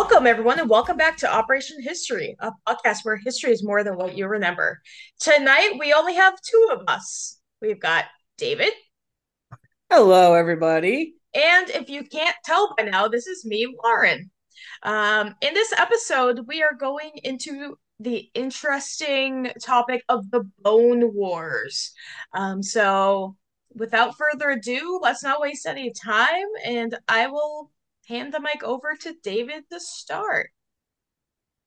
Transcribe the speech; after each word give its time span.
Welcome, 0.00 0.28
everyone, 0.28 0.60
and 0.60 0.70
welcome 0.70 0.96
back 0.96 1.16
to 1.18 1.28
Operation 1.28 1.82
History, 1.82 2.36
a 2.38 2.52
podcast 2.68 2.98
where 3.02 3.16
history 3.16 3.50
is 3.50 3.64
more 3.64 3.82
than 3.82 3.96
what 3.96 4.16
you 4.16 4.28
remember. 4.28 4.80
Tonight, 5.18 5.72
we 5.76 5.92
only 5.92 6.14
have 6.14 6.40
two 6.40 6.68
of 6.70 6.82
us. 6.86 7.40
We've 7.60 7.80
got 7.80 8.04
David. 8.36 8.72
Hello, 9.90 10.34
everybody. 10.34 11.16
And 11.34 11.68
if 11.70 11.90
you 11.90 12.04
can't 12.04 12.36
tell 12.44 12.76
by 12.78 12.84
now, 12.84 13.08
this 13.08 13.26
is 13.26 13.44
me, 13.44 13.66
Lauren. 13.82 14.30
Um, 14.84 15.34
in 15.40 15.52
this 15.52 15.72
episode, 15.76 16.46
we 16.46 16.62
are 16.62 16.74
going 16.78 17.10
into 17.24 17.76
the 17.98 18.30
interesting 18.34 19.50
topic 19.60 20.04
of 20.08 20.30
the 20.30 20.48
Bone 20.60 21.12
Wars. 21.12 21.92
Um, 22.32 22.62
so, 22.62 23.36
without 23.74 24.14
further 24.16 24.50
ado, 24.50 25.00
let's 25.02 25.24
not 25.24 25.40
waste 25.40 25.66
any 25.66 25.92
time, 25.92 26.46
and 26.64 26.96
I 27.08 27.26
will 27.26 27.72
hand 28.08 28.32
the 28.32 28.40
mic 28.40 28.64
over 28.64 28.96
to 29.02 29.14
David 29.22 29.64
to 29.70 29.78
start. 29.78 30.50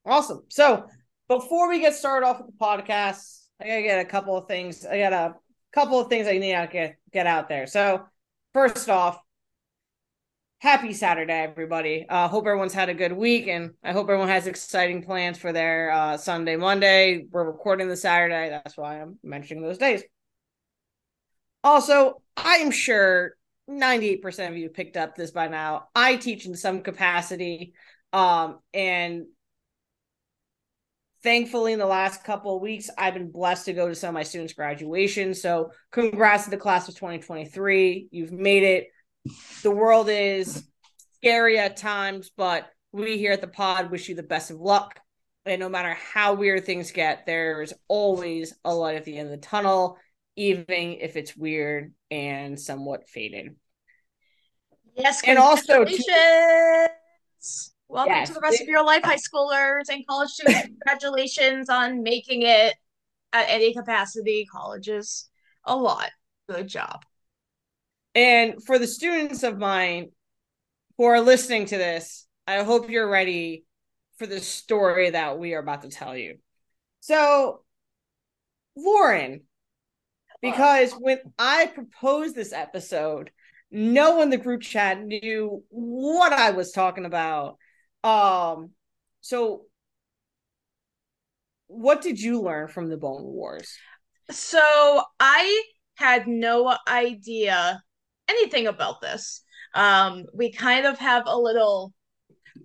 Awesome. 0.05 0.44
So, 0.49 0.88
before 1.27 1.70
we 1.70 1.80
get 1.80 1.94
started 1.94 2.26
off 2.26 2.40
with 2.40 2.48
the 2.48 2.58
podcast, 2.59 3.45
I 3.62 3.68
gotta 3.68 3.82
get 3.84 4.05
a 4.05 4.09
couple 4.09 4.36
of 4.36 4.48
things. 4.48 4.85
I 4.85 4.98
got 4.98 5.13
a 5.13 5.35
couple 5.72 5.99
of 5.99 6.09
things 6.09 6.27
I 6.27 6.40
need 6.40 6.54
to 6.54 6.70
get 6.72 6.98
get 7.13 7.27
out 7.27 7.48
there. 7.48 7.68
So, 7.68 8.04
first 8.54 8.90
off, 8.90 9.20
happy 10.58 10.94
Saturday, 10.94 11.32
everybody. 11.32 12.05
Uh, 12.09 12.27
hope 12.27 12.48
everyone's 12.48 12.73
had 12.73 12.90
a 12.90 12.94
good 12.96 13.13
week, 13.13 13.48
and 13.48 13.71
I 13.84 13.91
hope 13.91 14.05
everyone 14.05 14.27
has 14.27 14.48
exciting 14.48 15.04
plans 15.04 15.38
for 15.38 15.54
their 15.54 15.91
uh, 15.91 16.18
Sunday, 16.18 16.55
Monday. 16.55 17.26
We're 17.29 17.46
recording 17.46 17.88
the 17.88 17.96
Saturday. 17.96 18.49
That's 18.49 18.76
why 18.76 18.99
I'm 18.99 19.20
mentioning 19.23 19.63
those 19.63 19.77
days. 19.77 20.04
Also, 21.63 22.21
I'm 22.35 22.71
sure 22.71 23.35
98% 23.72 24.50
of 24.50 24.58
you 24.58 24.70
picked 24.70 24.98
up 24.98 25.16
this 25.16 25.32
by 25.32 25.48
now. 25.48 25.88
I 25.96 26.16
teach 26.16 26.46
in 26.46 26.55
some 26.55 26.82
capacity. 26.82 27.74
Um, 28.13 28.60
and 28.74 29.26
thankfully, 31.24 31.74
in 31.74 31.80
the 31.80 31.86
last 31.86 32.24
couple 32.24 32.55
of 32.55 32.62
weeks, 32.62 32.90
I've 32.98 33.13
been 33.13 33.32
blessed 33.32 33.66
to 33.66 33.74
go 33.74 33.88
to 33.88 33.96
some 33.96 34.10
of 34.10 34.13
my 34.13 34.24
students' 34.24 34.54
graduation. 34.54 35.34
So, 35.34 35.72
congrats 35.91 36.46
to 36.46 36.50
the 36.50 36.58
class 36.58 36.88
of 36.88 36.96
2023. 36.96 38.10
You've 38.12 38.32
made 38.32 38.63
it 38.63 38.88
the 39.63 39.72
world 39.72 40.10
is 40.10 40.63
scary 41.18 41.60
at 41.60 41.78
times, 41.78 42.32
but 42.35 42.70
we 42.91 43.18
here 43.18 43.32
at 43.32 43.41
the 43.41 43.48
pod 43.48 43.91
wish 43.91 44.10
you 44.10 44.16
the 44.16 44.24
best 44.24 44.52
of 44.52 44.60
luck. 44.60 45.00
And 45.46 45.60
no 45.60 45.70
matter 45.70 45.94
how 45.94 46.34
weird 46.34 46.66
things 46.66 46.91
get, 46.91 47.26
there's 47.26 47.74
always 47.88 48.54
a 48.63 48.74
light 48.74 48.96
at 48.96 49.06
the 49.06 49.18
end 49.18 49.32
of 49.32 49.40
the 49.40 49.46
tunnel, 49.46 49.98
even 50.35 50.98
if 51.00 51.16
it's 51.16 51.35
weird 51.35 51.94
and 52.10 52.60
somewhat 52.60 53.10
faded. 53.10 53.56
Yes, 54.96 55.22
and 55.26 55.38
also 55.38 55.86
to- 55.86 56.90
welcome 57.88 58.14
yes. 58.14 58.28
to 58.28 58.34
the 58.34 58.40
rest 58.42 58.62
of 58.62 58.68
your 58.68 58.84
life, 58.84 59.04
high 59.04 59.16
schoolers 59.16 59.84
and 59.90 60.06
college 60.08 60.30
students. 60.30 60.62
Congratulations 60.88 61.70
on 61.70 62.04
making 62.04 62.44
it 62.44 62.76
at 63.34 63.46
any 63.50 63.74
capacity. 63.74 64.46
Colleges, 64.52 65.30
a 65.64 65.75
lot. 65.75 66.09
Good 66.50 66.68
job. 66.68 67.03
And 68.14 68.64
for 68.64 68.78
the 68.78 68.88
students 68.88 69.44
of 69.44 69.58
mine 69.58 70.09
who 70.97 71.06
are 71.06 71.22
listening 71.22 71.66
to 71.68 71.78
this, 71.78 72.28
I 72.46 72.64
hope 72.64 72.90
you're 72.90 73.09
ready 73.09 73.66
for 74.18 74.28
the 74.28 74.42
story 74.42 75.12
that 75.12 75.40
we 75.40 75.53
are 75.53 75.59
about 75.59 75.84
to 75.84 75.90
tell 75.90 76.16
you. 76.18 76.38
So, 77.00 77.64
Lauren, 78.75 79.42
because 80.42 80.92
when 80.94 81.19
I 81.40 81.68
proposed 81.68 82.35
this 82.35 82.51
episode, 82.51 83.31
no 83.71 84.15
one 84.15 84.23
in 84.23 84.29
the 84.29 84.37
group 84.37 84.61
chat 84.61 85.01
knew 85.01 85.63
what 85.69 86.33
I 86.33 86.51
was 86.51 86.71
talking 86.71 87.05
about. 87.05 87.57
Um, 88.03 88.71
so 89.21 89.63
what 91.67 92.01
did 92.01 92.19
you 92.19 92.41
learn 92.41 92.67
from 92.67 92.89
the 92.89 92.97
Bone 92.97 93.23
Wars? 93.23 93.73
So 94.29 95.01
I 95.19 95.63
had 95.95 96.27
no 96.27 96.75
idea 96.87 97.81
anything 98.27 98.67
about 98.67 99.01
this. 99.01 99.43
Um, 99.73 100.25
we 100.33 100.51
kind 100.51 100.85
of 100.85 100.97
have 100.99 101.23
a 101.25 101.38
little 101.38 101.93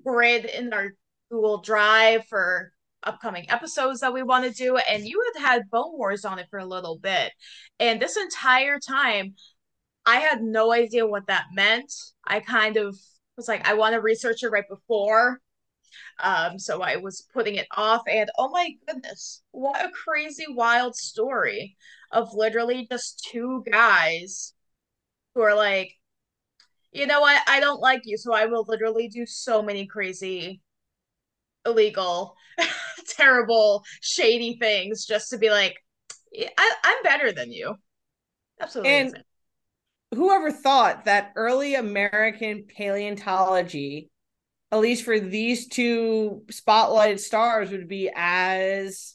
grid 0.05 0.45
in 0.45 0.73
our 0.73 0.93
Google 1.31 1.61
Drive 1.61 2.27
for 2.27 2.73
upcoming 3.03 3.49
episodes 3.49 4.01
that 4.01 4.13
we 4.13 4.23
want 4.23 4.45
to 4.45 4.51
do, 4.51 4.77
and 4.77 5.05
you 5.05 5.23
had 5.35 5.47
had 5.47 5.71
Bone 5.71 5.93
Wars 5.97 6.25
on 6.25 6.39
it 6.39 6.49
for 6.51 6.59
a 6.59 6.67
little 6.67 6.99
bit. 6.99 7.33
And 7.79 8.01
this 8.01 8.17
entire 8.17 8.81
time, 8.81 9.35
I 10.07 10.17
had 10.19 10.41
no 10.43 10.73
idea 10.73 11.07
what 11.07 11.27
that 11.27 11.47
meant. 11.53 11.93
I 12.25 12.41
kind 12.41 12.77
of 12.77 12.97
was 13.37 13.49
like, 13.49 13.69
I 13.69 13.75
want 13.75 13.95
to 13.95 14.01
research 14.01 14.43
it 14.43 14.49
right 14.51 14.69
before. 14.69 15.41
Um, 16.23 16.59
so 16.59 16.81
I 16.83 16.97
was 16.97 17.27
putting 17.33 17.57
it 17.57 17.67
off, 17.77 18.03
and 18.09 18.31
oh 18.39 18.51
my 18.51 18.71
goodness, 18.87 19.43
what 19.51 19.85
a 19.85 19.91
crazy, 19.91 20.45
wild 20.49 20.95
story 20.95 21.77
of 22.13 22.35
literally 22.35 22.87
just 22.91 23.27
two 23.31 23.65
guys 23.71 24.55
who 25.35 25.43
are 25.43 25.55
like, 25.55 25.93
you 26.93 27.07
know 27.07 27.21
what, 27.21 27.43
I 27.47 27.61
don't 27.61 27.81
like 27.81 28.03
you, 28.05 28.17
so 28.17 28.33
I 28.33 28.47
will 28.47 28.65
literally 28.67 29.09
do 29.09 29.27
so 29.27 29.63
many 29.63 29.87
crazy, 29.87 30.61
illegal, 31.65 32.35
terrible, 33.09 33.85
shady 34.01 34.57
things 34.59 35.05
just 35.05 35.31
to 35.31 35.39
be 35.39 35.51
like, 35.51 35.77
I, 36.35 36.75
I'm 36.85 37.03
better 37.03 37.33
than 37.33 37.53
you. 37.53 37.75
Absolutely. 38.61 38.93
And. 38.93 39.25
Whoever 40.15 40.51
thought 40.51 41.05
that 41.05 41.33
early 41.37 41.75
American 41.75 42.65
paleontology, 42.65 44.11
at 44.73 44.79
least 44.79 45.05
for 45.05 45.19
these 45.19 45.69
two 45.69 46.43
spotlighted 46.47 47.21
stars, 47.21 47.71
would 47.71 47.89
be 47.89 48.11
as 48.15 49.15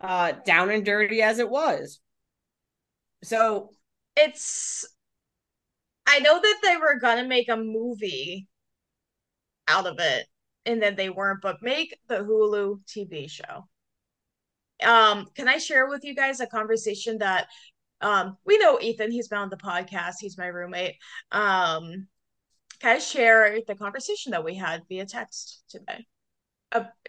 uh, 0.00 0.32
down 0.44 0.70
and 0.70 0.84
dirty 0.84 1.22
as 1.22 1.38
it 1.38 1.48
was. 1.48 2.00
So 3.22 3.70
it's 4.16 4.86
I 6.06 6.20
know 6.20 6.40
that 6.40 6.58
they 6.62 6.76
were 6.76 6.98
gonna 7.00 7.26
make 7.26 7.48
a 7.48 7.56
movie 7.56 8.46
out 9.68 9.86
of 9.86 9.98
it, 9.98 10.26
and 10.64 10.80
then 10.80 10.96
they 10.96 11.10
weren't, 11.10 11.40
but 11.42 11.62
make 11.62 11.98
the 12.08 12.18
Hulu 12.18 12.80
TV 12.86 13.28
show. 13.28 13.66
Um, 14.82 15.26
can 15.34 15.48
I 15.48 15.58
share 15.58 15.88
with 15.88 16.04
you 16.04 16.14
guys 16.14 16.40
a 16.40 16.46
conversation 16.46 17.18
that 17.18 17.48
um 18.00 18.36
we 18.44 18.58
know 18.58 18.78
Ethan, 18.80 19.10
he's 19.10 19.28
been 19.28 19.38
on 19.38 19.50
the 19.50 19.56
podcast, 19.56 20.14
he's 20.20 20.38
my 20.38 20.46
roommate. 20.46 20.96
Um, 21.32 22.08
can 22.80 22.96
I 22.96 22.98
share 22.98 23.58
the 23.66 23.74
conversation 23.74 24.32
that 24.32 24.44
we 24.44 24.54
had 24.54 24.82
via 24.88 25.06
text 25.06 25.62
today? 25.68 26.06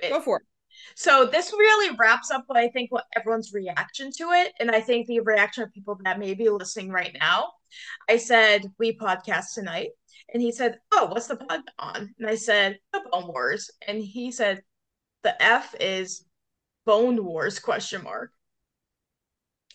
Go 0.10 0.22
for 0.22 0.38
it. 0.38 0.44
So 0.96 1.26
this 1.26 1.52
really 1.52 1.96
wraps 1.98 2.32
up 2.32 2.44
what 2.48 2.58
I 2.58 2.70
think 2.70 2.92
what 2.92 3.06
everyone's 3.16 3.54
reaction 3.54 4.12
to 4.18 4.32
it, 4.32 4.54
and 4.60 4.72
I 4.72 4.80
think 4.80 5.08
the 5.08 5.20
reaction 5.20 5.64
of 5.64 5.74
people 5.74 6.00
that 6.04 6.20
may 6.20 6.34
be 6.34 6.50
listening 6.50 6.90
right 6.90 7.16
now. 7.20 7.52
I 8.08 8.18
said 8.18 8.72
we 8.78 8.98
podcast 8.98 9.54
tonight, 9.54 9.90
and 10.34 10.42
he 10.42 10.52
said, 10.52 10.80
"Oh, 10.92 11.08
what's 11.08 11.28
the 11.28 11.36
pod 11.36 11.62
on?" 11.80 12.14
And 12.18 12.28
I 12.28 12.36
said, 12.36 12.80
"The 12.94 13.02
Bone 13.12 13.28
Wars," 13.28 13.72
and 13.86 14.02
he 14.02 14.32
said, 14.32 14.64
"The 15.24 15.42
F 15.42 15.76
is 15.80 16.26
Bone 16.86 17.24
Wars?" 17.26 17.60
Question 17.60 18.04
mark. 18.04 18.32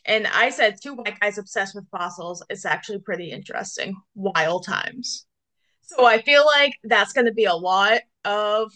And 0.04 0.26
I 0.26 0.50
said, 0.50 0.78
two 0.82 0.94
white 0.94 1.18
guys 1.20 1.38
obsessed 1.38 1.74
with 1.74 1.88
fossils. 1.90 2.42
It's 2.50 2.64
actually 2.64 2.98
pretty 2.98 3.30
interesting. 3.30 3.94
Wild 4.14 4.66
times. 4.66 5.26
So 5.82 6.04
I 6.04 6.22
feel 6.22 6.44
like 6.46 6.74
that's 6.84 7.12
going 7.12 7.26
to 7.26 7.32
be 7.32 7.44
a 7.44 7.54
lot 7.54 8.00
of 8.24 8.72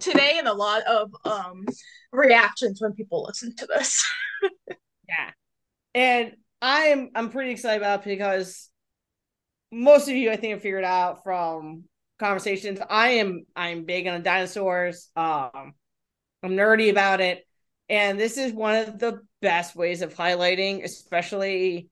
today 0.00 0.34
and 0.38 0.46
a 0.46 0.52
lot 0.52 0.82
of 0.82 1.10
um 1.24 1.66
reactions 2.12 2.80
when 2.80 2.92
people 2.92 3.24
listen 3.24 3.54
to 3.56 3.66
this. 3.66 4.04
yeah. 5.08 5.30
And 5.94 6.36
I'm 6.60 7.10
I'm 7.14 7.30
pretty 7.30 7.52
excited 7.52 7.82
about 7.82 8.04
because 8.04 8.68
most 9.70 10.08
of 10.08 10.14
you 10.14 10.30
I 10.30 10.36
think 10.36 10.52
have 10.52 10.62
figured 10.62 10.84
out 10.84 11.24
from 11.24 11.84
conversations. 12.18 12.78
I 12.88 13.10
am 13.10 13.44
I'm 13.54 13.84
big 13.84 14.06
on 14.06 14.22
dinosaurs. 14.22 15.10
Um 15.16 15.74
I'm 16.42 16.52
nerdy 16.52 16.90
about 16.90 17.20
it. 17.20 17.44
And 17.88 18.18
this 18.18 18.36
is 18.36 18.52
one 18.52 18.76
of 18.76 18.98
the 18.98 19.20
best 19.40 19.76
ways 19.76 20.02
of 20.02 20.14
highlighting, 20.14 20.84
especially 20.84 21.88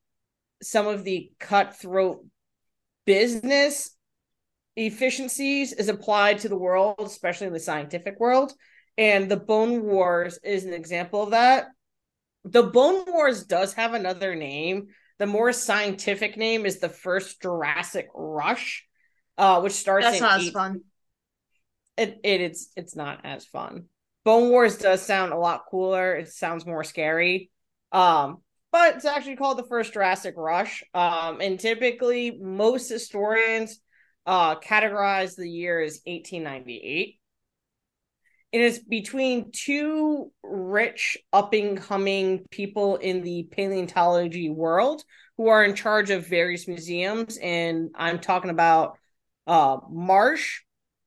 some 0.63 0.87
of 0.87 1.05
the 1.05 1.31
cutthroat 1.39 2.25
business 3.05 3.97
efficiencies 4.77 5.73
is 5.73 5.89
applied 5.89 6.41
to 6.41 6.49
the 6.49 6.59
world, 6.59 6.97
especially 7.01 7.47
in 7.47 7.53
the 7.53 7.61
scientific 7.61 8.21
world. 8.21 8.53
And 8.99 9.31
the 9.31 9.37
Bone 9.37 9.83
Wars 9.85 10.39
is 10.43 10.65
an 10.65 10.73
example 10.73 11.23
of 11.23 11.31
that. 11.31 11.67
The 12.45 12.63
Bone 12.63 13.05
Wars 13.07 13.45
does 13.45 13.75
have 13.75 13.95
another 13.95 14.35
name. 14.35 14.89
The 15.19 15.27
more 15.27 15.53
scientific 15.53 16.37
name 16.37 16.67
is 16.67 16.79
the 16.79 16.89
first 16.89 17.41
Jurassic 17.41 18.09
Rush, 18.15 18.87
uh, 19.39 19.61
which 19.61 19.73
starts. 19.73 20.07
That's 20.07 20.21
not 20.21 20.41
as 20.41 20.51
fun. 20.51 20.81
It, 21.97 22.21
it 22.23 22.41
it's 22.43 22.71
it's 22.77 22.95
not 22.95 23.21
as 23.25 23.47
fun. 23.47 23.87
Bone 24.27 24.51
Wars 24.51 24.77
does 24.77 25.03
sound 25.03 25.33
a 25.33 25.39
lot 25.39 25.67
cooler. 25.71 26.17
It 26.17 26.27
sounds 26.27 26.67
more 26.67 26.83
scary. 26.83 27.53
Um, 27.93 28.39
but 28.73 28.97
it's 28.97 29.05
actually 29.05 29.37
called 29.37 29.57
the 29.57 29.69
first 29.69 29.93
Jurassic 29.93 30.35
Rush. 30.37 30.83
Um, 30.93 31.41
and 31.41 31.61
typically 31.61 32.37
most 32.43 32.89
historians 32.89 33.79
uh, 34.27 34.57
categorize 34.59 35.37
the 35.37 35.49
year 35.49 35.81
as 35.81 36.01
1898. 36.07 37.21
And 38.53 38.63
it's 38.63 38.81
between 38.81 39.53
two 39.53 40.33
rich, 40.43 41.17
up 41.33 41.53
and 41.53 41.81
coming 41.81 42.47
people 42.51 42.97
in 42.97 43.23
the 43.23 43.49
paleontology 43.53 44.51
world 44.51 45.05
who 45.37 45.47
are 45.47 45.63
in 45.63 45.77
charge 45.77 46.11
of 46.11 46.27
various 46.27 46.67
museums. 46.67 47.37
And 47.37 47.91
I'm 47.95 48.19
talking 48.19 48.51
about 48.51 48.99
uh, 49.47 49.77
Marsh 49.89 50.63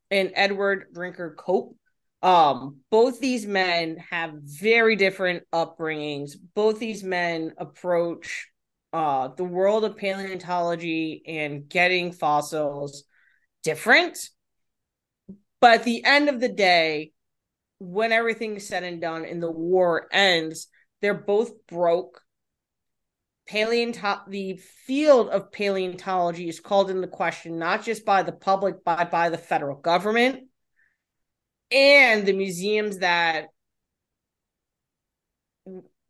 and 0.10 0.32
Edward 0.36 0.86
Drinker 0.94 1.36
Cope. 1.38 1.76
Um, 2.22 2.82
both 2.92 3.20
these 3.20 3.46
men 3.46 3.98
have 4.10 4.34
very 4.42 4.96
different 4.96 5.44
upbringings. 5.54 6.32
Both 6.54 6.80
these 6.80 7.04
men 7.04 7.54
approach 7.58 8.48
uh, 8.92 9.30
the 9.30 9.44
world 9.44 9.86
of 9.86 9.98
paleontology 9.98 11.24
and 11.26 11.70
getting 11.70 12.12
fossils 12.12 13.04
different. 13.64 14.18
But 15.62 15.80
at 15.80 15.84
the 15.84 16.04
end 16.04 16.30
of 16.30 16.40
the 16.40 16.50
day, 16.50 17.12
when 17.80 18.12
everything's 18.12 18.68
said 18.68 18.84
and 18.84 19.00
done 19.00 19.26
and 19.26 19.42
the 19.42 19.52
war 19.52 20.08
ends, 20.12 20.68
they're 21.02 21.14
both 21.14 21.66
broke. 21.68 22.22
Paleonto- 23.50 24.28
the 24.28 24.58
field 24.86 25.30
of 25.30 25.52
paleontology 25.52 26.50
is 26.50 26.60
called 26.60 26.92
into 26.92 27.08
question 27.08 27.58
not 27.58 27.84
just 27.84 28.06
by 28.06 28.24
the 28.24 28.32
public, 28.32 28.84
but 28.84 29.10
by 29.10 29.30
the 29.30 29.38
federal 29.38 29.78
government 29.78 30.49
and 31.72 32.26
the 32.26 32.34
museums 32.34 33.00
that 33.00 33.48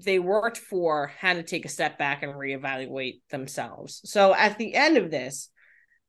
they 0.03 0.19
worked 0.19 0.57
for 0.57 1.07
had 1.07 1.35
to 1.35 1.43
take 1.43 1.65
a 1.65 1.69
step 1.69 1.97
back 1.97 2.23
and 2.23 2.33
reevaluate 2.33 3.21
themselves. 3.29 4.01
So 4.05 4.33
at 4.33 4.57
the 4.57 4.73
end 4.73 4.97
of 4.97 5.11
this, 5.11 5.49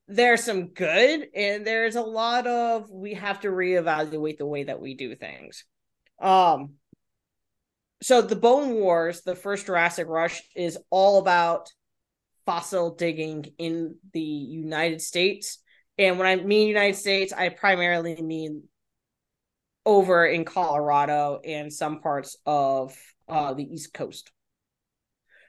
there's 0.06 0.44
some 0.44 0.68
good 0.68 1.26
and 1.34 1.66
there's 1.66 1.96
a 1.96 2.02
lot 2.02 2.46
of 2.46 2.90
we 2.90 3.14
have 3.14 3.40
to 3.40 3.48
reevaluate 3.48 4.38
the 4.38 4.46
way 4.46 4.64
that 4.64 4.80
we 4.80 4.94
do 4.94 5.14
things. 5.14 5.64
Um 6.20 6.74
so 8.02 8.22
the 8.22 8.36
Bone 8.36 8.74
Wars, 8.74 9.22
the 9.22 9.36
first 9.36 9.66
Jurassic 9.66 10.08
Rush 10.08 10.42
is 10.56 10.78
all 10.88 11.18
about 11.18 11.70
fossil 12.46 12.94
digging 12.94 13.46
in 13.58 13.96
the 14.12 14.20
United 14.20 15.00
States. 15.00 15.58
And 15.98 16.18
when 16.18 16.26
I 16.26 16.36
mean 16.36 16.66
United 16.66 16.96
States, 16.96 17.32
I 17.32 17.50
primarily 17.50 18.20
mean 18.20 18.62
over 19.90 20.24
in 20.24 20.44
Colorado 20.44 21.40
and 21.44 21.72
some 21.72 22.00
parts 22.00 22.36
of 22.46 22.96
uh, 23.28 23.54
the 23.54 23.64
East 23.64 23.92
Coast. 23.92 24.30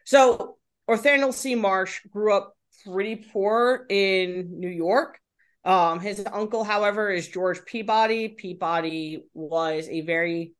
So 0.03 0.57
Othniel 0.87 1.31
C. 1.31 1.53
Marsh 1.53 1.99
grew 2.09 2.33
up 2.33 2.55
pretty 2.83 3.17
poor 3.17 3.85
in 3.87 4.59
New 4.59 4.67
York. 4.67 5.19
Um, 5.63 5.99
his 5.99 6.25
uncle, 6.33 6.63
however, 6.63 7.11
is 7.11 7.27
George 7.27 7.63
Peabody. 7.65 8.29
Peabody 8.29 9.25
was 9.35 9.87
a 9.87 10.01
very 10.01 10.53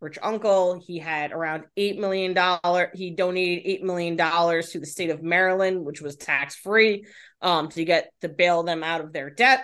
rich 0.00 0.18
uncle. 0.20 0.82
He 0.84 0.98
had 0.98 1.30
around 1.30 1.62
eight 1.76 2.00
million 2.00 2.34
dollar. 2.34 2.90
He 2.92 3.10
donated 3.10 3.62
eight 3.64 3.84
million 3.84 4.16
dollars 4.16 4.70
to 4.70 4.80
the 4.80 4.86
state 4.86 5.10
of 5.10 5.22
Maryland, 5.22 5.84
which 5.84 6.02
was 6.02 6.16
tax 6.16 6.56
free, 6.56 7.06
um, 7.40 7.68
to 7.68 7.84
get 7.84 8.10
to 8.22 8.28
bail 8.28 8.64
them 8.64 8.82
out 8.82 9.00
of 9.00 9.12
their 9.12 9.30
debt 9.30 9.62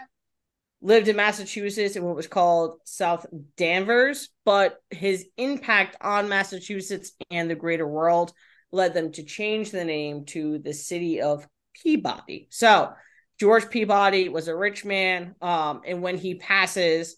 lived 0.84 1.08
in 1.08 1.16
Massachusetts 1.16 1.96
in 1.96 2.04
what 2.04 2.14
was 2.14 2.26
called 2.26 2.78
South 2.84 3.24
Danvers, 3.56 4.28
but 4.44 4.76
his 4.90 5.26
impact 5.38 5.96
on 6.02 6.28
Massachusetts 6.28 7.12
and 7.30 7.48
the 7.48 7.54
greater 7.54 7.88
world 7.88 8.34
led 8.70 8.92
them 8.92 9.10
to 9.12 9.22
change 9.22 9.70
the 9.70 9.84
name 9.84 10.26
to 10.26 10.58
the 10.58 10.74
city 10.74 11.22
of 11.22 11.48
Peabody. 11.82 12.48
So 12.50 12.92
George 13.40 13.70
Peabody 13.70 14.28
was 14.28 14.46
a 14.46 14.54
rich 14.54 14.84
man, 14.84 15.34
um, 15.40 15.80
and 15.86 16.02
when 16.02 16.18
he 16.18 16.34
passes, 16.34 17.16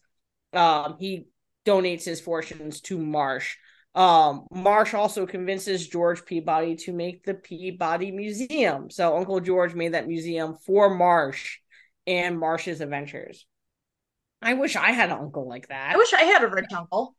um, 0.52 0.96
he 1.00 1.26
donates 1.66 2.04
his 2.04 2.20
fortunes 2.20 2.80
to 2.82 2.96
Marsh. 2.96 3.56
Um, 3.96 4.46
Marsh 4.52 4.94
also 4.94 5.26
convinces 5.26 5.88
George 5.88 6.24
Peabody 6.24 6.76
to 6.76 6.92
make 6.92 7.24
the 7.24 7.34
Peabody 7.34 8.12
Museum. 8.12 8.90
So 8.90 9.16
Uncle 9.16 9.40
George 9.40 9.74
made 9.74 9.94
that 9.94 10.06
museum 10.06 10.56
for 10.64 10.94
Marsh 10.94 11.58
and 12.06 12.38
Marsh's 12.38 12.80
adventures. 12.80 13.44
I 14.42 14.54
wish 14.54 14.76
I 14.76 14.92
had 14.92 15.10
an 15.10 15.18
uncle 15.18 15.48
like 15.48 15.68
that. 15.68 15.94
I 15.94 15.96
wish 15.96 16.12
I 16.12 16.22
had 16.22 16.44
a 16.44 16.48
rich 16.48 16.72
uncle. 16.74 17.14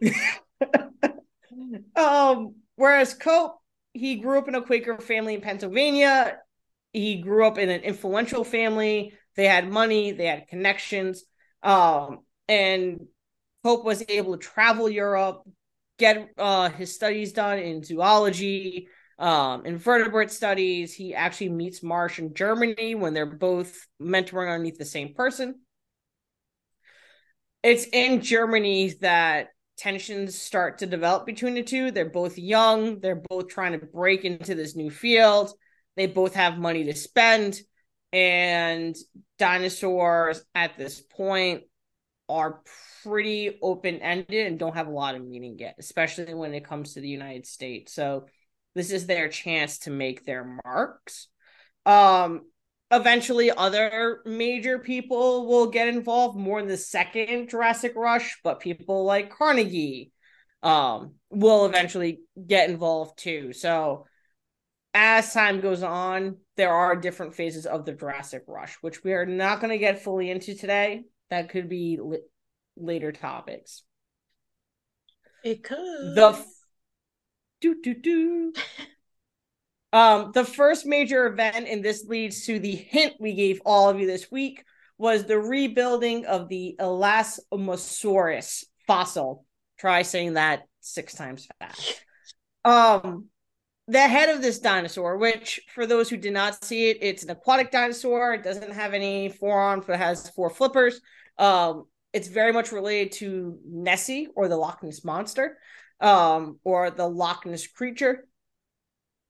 um, 1.96 2.54
whereas 2.76 3.14
Cope, 3.14 3.58
he 3.92 4.16
grew 4.16 4.38
up 4.38 4.48
in 4.48 4.54
a 4.54 4.62
Quaker 4.62 4.98
family 4.98 5.34
in 5.34 5.40
Pennsylvania. 5.40 6.38
He 6.92 7.22
grew 7.22 7.46
up 7.46 7.58
in 7.58 7.70
an 7.70 7.80
influential 7.80 8.44
family. 8.44 9.14
They 9.36 9.46
had 9.46 9.68
money, 9.68 10.12
they 10.12 10.26
had 10.26 10.46
connections. 10.48 11.24
Um, 11.62 12.20
and 12.48 13.06
Cope 13.64 13.84
was 13.84 14.04
able 14.08 14.36
to 14.36 14.38
travel 14.38 14.88
Europe, 14.88 15.42
get 15.98 16.28
uh, 16.38 16.68
his 16.68 16.94
studies 16.94 17.32
done 17.32 17.58
in 17.58 17.82
zoology, 17.82 18.88
um, 19.18 19.64
invertebrate 19.64 20.30
studies. 20.30 20.94
He 20.94 21.14
actually 21.14 21.48
meets 21.48 21.82
Marsh 21.82 22.18
in 22.18 22.34
Germany 22.34 22.94
when 22.94 23.14
they're 23.14 23.26
both 23.26 23.86
mentoring 24.00 24.52
underneath 24.52 24.78
the 24.78 24.84
same 24.84 25.14
person 25.14 25.60
it's 27.64 27.86
in 27.92 28.20
Germany 28.20 28.92
that 29.00 29.48
tensions 29.78 30.38
start 30.40 30.78
to 30.78 30.86
develop 30.86 31.24
between 31.24 31.54
the 31.54 31.62
two. 31.62 31.90
They're 31.90 32.04
both 32.10 32.38
young, 32.38 33.00
they're 33.00 33.22
both 33.28 33.48
trying 33.48 33.72
to 33.72 33.86
break 33.86 34.24
into 34.24 34.54
this 34.54 34.76
new 34.76 34.90
field. 34.90 35.50
They 35.96 36.06
both 36.06 36.34
have 36.34 36.58
money 36.58 36.84
to 36.84 36.94
spend 36.94 37.58
and 38.12 38.94
dinosaurs 39.38 40.44
at 40.54 40.76
this 40.76 41.00
point 41.00 41.62
are 42.28 42.60
pretty 43.02 43.58
open-ended 43.60 44.46
and 44.46 44.58
don't 44.58 44.76
have 44.76 44.86
a 44.86 44.92
lot 44.92 45.14
of 45.14 45.24
meaning 45.24 45.58
yet, 45.58 45.74
especially 45.78 46.34
when 46.34 46.54
it 46.54 46.64
comes 46.64 46.94
to 46.94 47.00
the 47.00 47.08
United 47.08 47.46
States. 47.46 47.92
So 47.92 48.26
this 48.74 48.90
is 48.90 49.06
their 49.06 49.28
chance 49.28 49.80
to 49.80 49.90
make 49.90 50.24
their 50.24 50.58
marks. 50.64 51.28
Um 51.86 52.42
eventually 52.96 53.50
other 53.50 54.20
major 54.24 54.78
people 54.78 55.46
will 55.46 55.66
get 55.66 55.88
involved 55.88 56.38
more 56.38 56.60
in 56.60 56.68
the 56.68 56.76
second 56.76 57.48
Jurassic 57.48 57.92
Rush, 57.96 58.38
but 58.42 58.60
people 58.60 59.04
like 59.04 59.30
Carnegie 59.30 60.12
um, 60.62 61.14
will 61.30 61.66
eventually 61.66 62.20
get 62.46 62.70
involved 62.70 63.18
too. 63.18 63.52
So 63.52 64.06
as 64.94 65.32
time 65.32 65.60
goes 65.60 65.82
on, 65.82 66.38
there 66.56 66.72
are 66.72 66.96
different 66.96 67.34
phases 67.34 67.66
of 67.66 67.84
the 67.84 67.92
Jurassic 67.92 68.44
Rush, 68.46 68.76
which 68.80 69.02
we 69.02 69.12
are 69.12 69.26
not 69.26 69.60
going 69.60 69.72
to 69.72 69.78
get 69.78 70.02
fully 70.02 70.30
into 70.30 70.54
today. 70.54 71.02
That 71.30 71.50
could 71.50 71.68
be 71.68 71.98
li- 72.00 72.18
later 72.76 73.12
topics. 73.12 73.82
It 75.44 75.62
could. 75.64 76.14
The 76.14 76.28
f- 76.28 76.46
do 77.60 77.82
do 77.82 77.94
do. 77.94 78.52
Um, 79.94 80.32
the 80.34 80.44
first 80.44 80.86
major 80.86 81.26
event, 81.26 81.68
and 81.68 81.82
this 81.82 82.04
leads 82.04 82.46
to 82.46 82.58
the 82.58 82.74
hint 82.74 83.14
we 83.20 83.32
gave 83.34 83.62
all 83.64 83.88
of 83.88 84.00
you 84.00 84.08
this 84.08 84.28
week, 84.28 84.64
was 84.98 85.24
the 85.24 85.38
rebuilding 85.38 86.26
of 86.26 86.48
the 86.48 86.74
Elasmosaurus 86.80 88.64
fossil. 88.88 89.46
Try 89.78 90.02
saying 90.02 90.34
that 90.34 90.64
six 90.80 91.14
times 91.14 91.46
fast. 91.60 92.04
Um, 92.64 93.26
the 93.86 94.00
head 94.00 94.30
of 94.30 94.42
this 94.42 94.58
dinosaur, 94.58 95.16
which 95.16 95.60
for 95.72 95.86
those 95.86 96.10
who 96.10 96.16
did 96.16 96.32
not 96.32 96.64
see 96.64 96.90
it, 96.90 96.98
it's 97.00 97.22
an 97.22 97.30
aquatic 97.30 97.70
dinosaur. 97.70 98.34
It 98.34 98.42
doesn't 98.42 98.72
have 98.72 98.94
any 98.94 99.28
forearms, 99.28 99.84
but 99.86 99.98
has 100.00 100.28
four 100.30 100.50
flippers. 100.50 101.00
Um, 101.38 101.84
it's 102.12 102.26
very 102.26 102.52
much 102.52 102.72
related 102.72 103.12
to 103.18 103.60
Nessie 103.64 104.26
or 104.34 104.48
the 104.48 104.56
Loch 104.56 104.82
Ness 104.82 105.04
monster, 105.04 105.56
um, 106.00 106.58
or 106.64 106.90
the 106.90 107.06
Loch 107.06 107.46
Ness 107.46 107.68
creature 107.68 108.26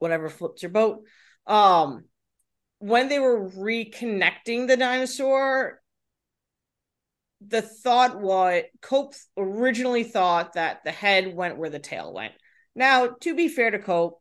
whatever 0.04 0.28
flips 0.28 0.62
your 0.62 0.70
boat. 0.70 1.02
Um, 1.46 2.04
when 2.78 3.08
they 3.08 3.18
were 3.18 3.48
reconnecting 3.48 4.68
the 4.68 4.76
dinosaur, 4.76 5.80
the 7.40 7.62
thought 7.62 8.20
was 8.20 8.64
Cope 8.82 9.14
originally 9.38 10.04
thought 10.04 10.52
that 10.52 10.84
the 10.84 10.92
head 10.92 11.34
went 11.34 11.56
where 11.56 11.70
the 11.70 11.78
tail 11.78 12.12
went. 12.12 12.34
Now, 12.74 13.16
to 13.22 13.34
be 13.34 13.48
fair 13.48 13.70
to 13.70 13.78
Cope, 13.78 14.20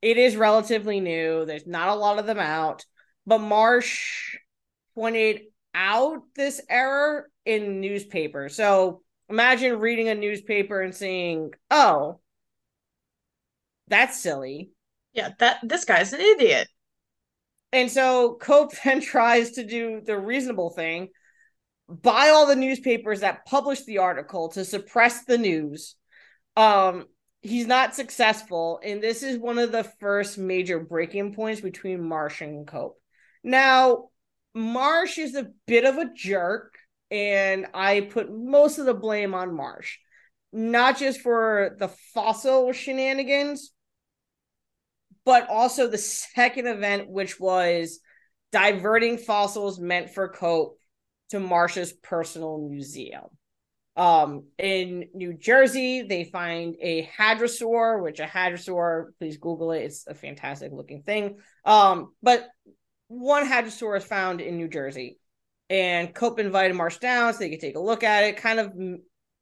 it 0.00 0.16
is 0.16 0.36
relatively 0.36 1.00
new. 1.00 1.44
There's 1.44 1.66
not 1.66 1.90
a 1.90 1.94
lot 1.94 2.18
of 2.18 2.24
them 2.24 2.38
out, 2.38 2.86
but 3.26 3.38
Marsh 3.38 4.36
pointed 4.94 5.42
out 5.74 6.22
this 6.34 6.62
error 6.70 7.30
in 7.44 7.82
newspaper. 7.82 8.48
So 8.48 9.02
imagine 9.28 9.78
reading 9.78 10.08
a 10.08 10.14
newspaper 10.14 10.80
and 10.80 10.94
seeing, 10.94 11.50
oh, 11.70 12.20
that's 13.88 14.18
silly 14.18 14.70
yeah, 15.16 15.30
that 15.38 15.58
this 15.62 15.84
guy's 15.84 16.12
an 16.12 16.20
idiot. 16.20 16.68
And 17.72 17.90
so 17.90 18.36
Cope 18.40 18.72
then 18.84 19.00
tries 19.00 19.52
to 19.52 19.66
do 19.66 20.00
the 20.04 20.18
reasonable 20.18 20.70
thing, 20.70 21.08
buy 21.88 22.28
all 22.28 22.46
the 22.46 22.56
newspapers 22.56 23.20
that 23.20 23.46
publish 23.46 23.84
the 23.84 23.98
article 23.98 24.50
to 24.50 24.64
suppress 24.64 25.24
the 25.24 25.38
news. 25.38 25.94
Um, 26.56 27.06
he's 27.42 27.66
not 27.66 27.94
successful, 27.94 28.80
and 28.82 29.02
this 29.02 29.22
is 29.22 29.38
one 29.38 29.58
of 29.58 29.72
the 29.72 29.84
first 30.00 30.38
major 30.38 30.80
breaking 30.80 31.34
points 31.34 31.60
between 31.60 32.06
Marsh 32.06 32.40
and 32.40 32.66
Cope. 32.66 32.98
Now, 33.44 34.08
Marsh 34.54 35.18
is 35.18 35.34
a 35.34 35.50
bit 35.66 35.84
of 35.84 35.98
a 35.98 36.12
jerk 36.14 36.78
and 37.10 37.66
I 37.72 38.00
put 38.00 38.32
most 38.32 38.78
of 38.78 38.86
the 38.86 38.94
blame 38.94 39.34
on 39.34 39.54
Marsh, 39.54 39.98
not 40.52 40.98
just 40.98 41.20
for 41.20 41.76
the 41.78 41.88
fossil 42.14 42.72
shenanigans, 42.72 43.72
but 45.26 45.50
also 45.50 45.88
the 45.88 45.98
second 45.98 46.66
event, 46.66 47.10
which 47.10 47.38
was 47.38 47.98
diverting 48.52 49.18
fossils 49.18 49.78
meant 49.78 50.08
for 50.08 50.28
Cope 50.28 50.78
to 51.30 51.40
Marsh's 51.40 51.92
personal 51.92 52.66
museum. 52.68 53.24
Um, 53.96 54.44
in 54.58 55.08
New 55.14 55.34
Jersey, 55.34 56.02
they 56.02 56.24
find 56.24 56.76
a 56.80 57.08
hadrosaur, 57.18 58.02
which 58.02 58.20
a 58.20 58.24
hadrosaur, 58.24 59.06
please 59.18 59.38
Google 59.38 59.72
it. 59.72 59.80
It's 59.80 60.06
a 60.06 60.14
fantastic 60.14 60.70
looking 60.72 61.02
thing. 61.02 61.38
Um, 61.64 62.14
but 62.22 62.46
one 63.08 63.48
hadrosaur 63.48 63.96
is 63.96 64.04
found 64.04 64.40
in 64.40 64.56
New 64.56 64.68
Jersey, 64.68 65.18
and 65.68 66.14
Cope 66.14 66.38
invited 66.38 66.76
Marsh 66.76 66.98
down 66.98 67.32
so 67.32 67.40
they 67.40 67.50
could 67.50 67.60
take 67.60 67.76
a 67.76 67.80
look 67.80 68.04
at 68.04 68.24
it, 68.24 68.36
kind 68.36 68.60
of 68.60 68.72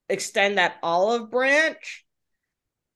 extend 0.09 0.57
that 0.57 0.77
olive 0.83 1.31
branch. 1.31 2.07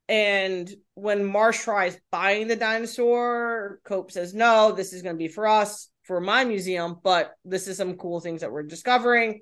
And 0.08 0.72
when 0.94 1.24
Marsh 1.24 1.64
tries 1.64 1.98
buying 2.10 2.48
the 2.48 2.56
dinosaur, 2.56 3.80
Cope 3.84 4.10
says, 4.10 4.32
No, 4.32 4.72
this 4.72 4.92
is 4.92 5.02
going 5.02 5.14
to 5.14 5.18
be 5.18 5.28
for 5.28 5.46
us, 5.46 5.90
for 6.04 6.20
my 6.20 6.44
museum, 6.44 6.96
but 7.02 7.34
this 7.44 7.68
is 7.68 7.76
some 7.76 7.94
cool 7.94 8.20
things 8.20 8.40
that 8.40 8.50
we're 8.50 8.62
discovering. 8.62 9.40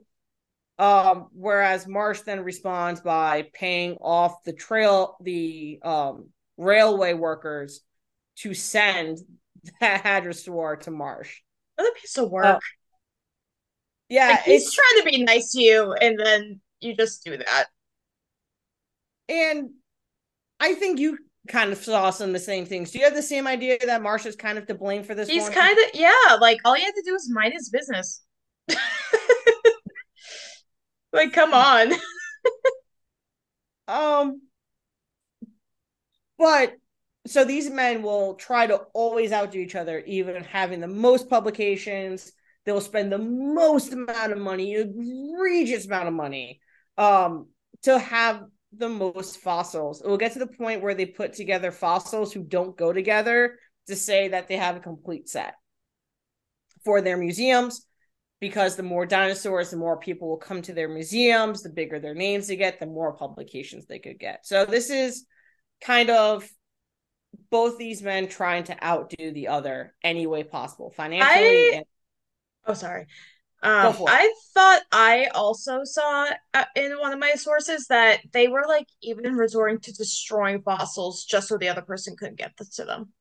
Um, 0.79 1.29
whereas 1.33 1.87
Marsh 1.87 2.21
then 2.21 2.41
responds 2.41 3.01
by 3.01 3.49
paying 3.55 3.97
off 4.01 4.43
the 4.45 4.53
trail, 4.53 5.17
the 5.21 5.79
um, 5.83 6.31
railway 6.57 7.15
workers 7.15 7.81
to 8.39 8.53
send 8.53 9.19
that 9.81 10.03
hadrosaur 10.03 10.81
to 10.81 10.91
Marsh. 10.91 11.41
Another 11.79 11.95
piece 11.95 12.19
of 12.19 12.31
work. 12.31 12.45
Uh, 12.45 12.59
yeah, 14.09 14.29
like 14.31 14.43
he's 14.43 14.73
trying 14.73 15.05
to 15.05 15.11
be 15.11 15.25
nice 15.25 15.53
to 15.53 15.61
you, 15.61 15.93
and 15.93 16.19
then 16.19 16.61
you 16.81 16.95
just 16.97 17.25
do 17.25 17.37
that. 17.37 17.67
And 19.29 19.71
I 20.61 20.75
think 20.75 20.99
you 20.99 21.19
kind 21.47 21.73
of 21.73 21.79
saw 21.79 22.11
some 22.11 22.29
of 22.29 22.33
the 22.33 22.41
same 22.41 22.67
things. 22.67 22.91
Do 22.91 22.99
you 22.99 23.05
have 23.05 23.15
the 23.15 23.23
same 23.23 23.47
idea 23.47 23.79
that 23.85 24.03
Marsh 24.03 24.27
is 24.27 24.37
kind 24.37 24.59
of 24.59 24.67
to 24.67 24.75
blame 24.75 25.03
for 25.03 25.15
this? 25.15 25.29
He's 25.29 25.49
kind 25.49 25.77
of 25.79 25.85
yeah, 25.95 26.37
like 26.41 26.59
all 26.65 26.75
he 26.75 26.83
had 26.83 26.95
to 26.95 27.03
do 27.05 27.13
was 27.13 27.31
mind 27.31 27.53
his 27.55 27.71
business. 27.71 28.23
like, 31.13 31.33
come 31.33 31.55
on. 31.55 31.93
um, 33.89 34.43
but 36.39 36.75
so 37.27 37.45
these 37.45 37.71
men 37.71 38.03
will 38.03 38.35
try 38.35 38.67
to 38.67 38.77
always 38.95 39.33
outdo 39.33 39.59
each 39.59 39.75
other, 39.75 40.01
even 40.07 40.43
having 40.45 40.81
the 40.81 40.89
most 40.89 41.29
publications. 41.29 42.33
They'll 42.65 42.81
spend 42.81 43.13
the 43.13 43.19
most 43.19 43.93
amount 43.93 44.33
of 44.33 44.39
money, 44.39 44.75
egregious 44.75 45.87
amount 45.87 46.09
of 46.09 46.15
money, 46.15 46.61
um, 46.99 47.49
to 47.83 47.99
have 47.99 48.43
the 48.79 48.89
most 48.89 49.39
fossils. 49.39 50.03
It 50.03 50.09
will 50.09 50.17
get 50.17 50.33
to 50.33 50.39
the 50.39 50.47
point 50.47 50.83
where 50.83 50.95
they 50.95 51.07
put 51.07 51.33
together 51.33 51.71
fossils 51.71 52.33
who 52.33 52.43
don't 52.43 52.77
go 52.77 52.93
together 52.93 53.59
to 53.87 53.97
say 53.97 54.29
that 54.29 54.49
they 54.49 54.57
have 54.57 54.77
a 54.77 54.81
complete 54.81 55.29
set 55.29 55.55
for 56.85 57.01
their 57.01 57.17
museums 57.17 57.87
because 58.41 58.77
the 58.77 58.83
more 58.83 59.07
dinosaurs, 59.07 59.71
the 59.71 59.77
more 59.77 59.99
people 59.99 60.29
will 60.29 60.37
come 60.37 60.63
to 60.63 60.73
their 60.73 60.89
museums, 60.89 61.63
the 61.63 61.71
bigger 61.71 61.99
their 61.99 62.15
names 62.15 62.47
they 62.47 62.57
get, 62.57 62.79
the 62.79 62.87
more 62.87 63.17
publications 63.17 63.87
they 63.87 63.99
could 63.99 64.19
get. 64.19 64.47
So 64.47 64.65
this 64.65 64.91
is 64.91 65.27
kind 65.81 66.11
of 66.11 66.49
both 67.51 67.79
these 67.79 68.03
men 68.03 68.29
trying 68.29 68.65
to 68.65 68.85
outdo 68.85 69.33
the 69.33 69.49
other 69.49 69.95
any 70.03 70.27
way 70.27 70.45
possible 70.45 70.91
financially. 70.91 71.71
I... 71.71 71.73
And... 71.77 71.85
oh, 72.67 72.75
sorry. 72.75 73.07
Um, 73.67 73.97
I 74.07 74.33
thought 74.55 74.83
I 74.93 75.27
also 75.35 75.83
saw 75.83 76.31
uh, 76.55 76.65
in 76.77 76.93
one 77.01 77.13
of 77.13 77.19
my 77.19 77.33
sources 77.33 77.89
that 77.89 78.21
they 78.33 78.47
were 78.47 78.65
like 78.69 78.87
even 79.03 79.35
resorting 79.35 79.81
to 79.81 79.93
destroying 79.93 80.63
fossils 80.63 81.25
just 81.25 81.49
so 81.49 81.59
the 81.59 81.69
other 81.69 81.83
person 81.83 82.15
couldn't 82.17 82.39
get 82.39 82.57
to 82.57 82.85
them. 82.85 83.13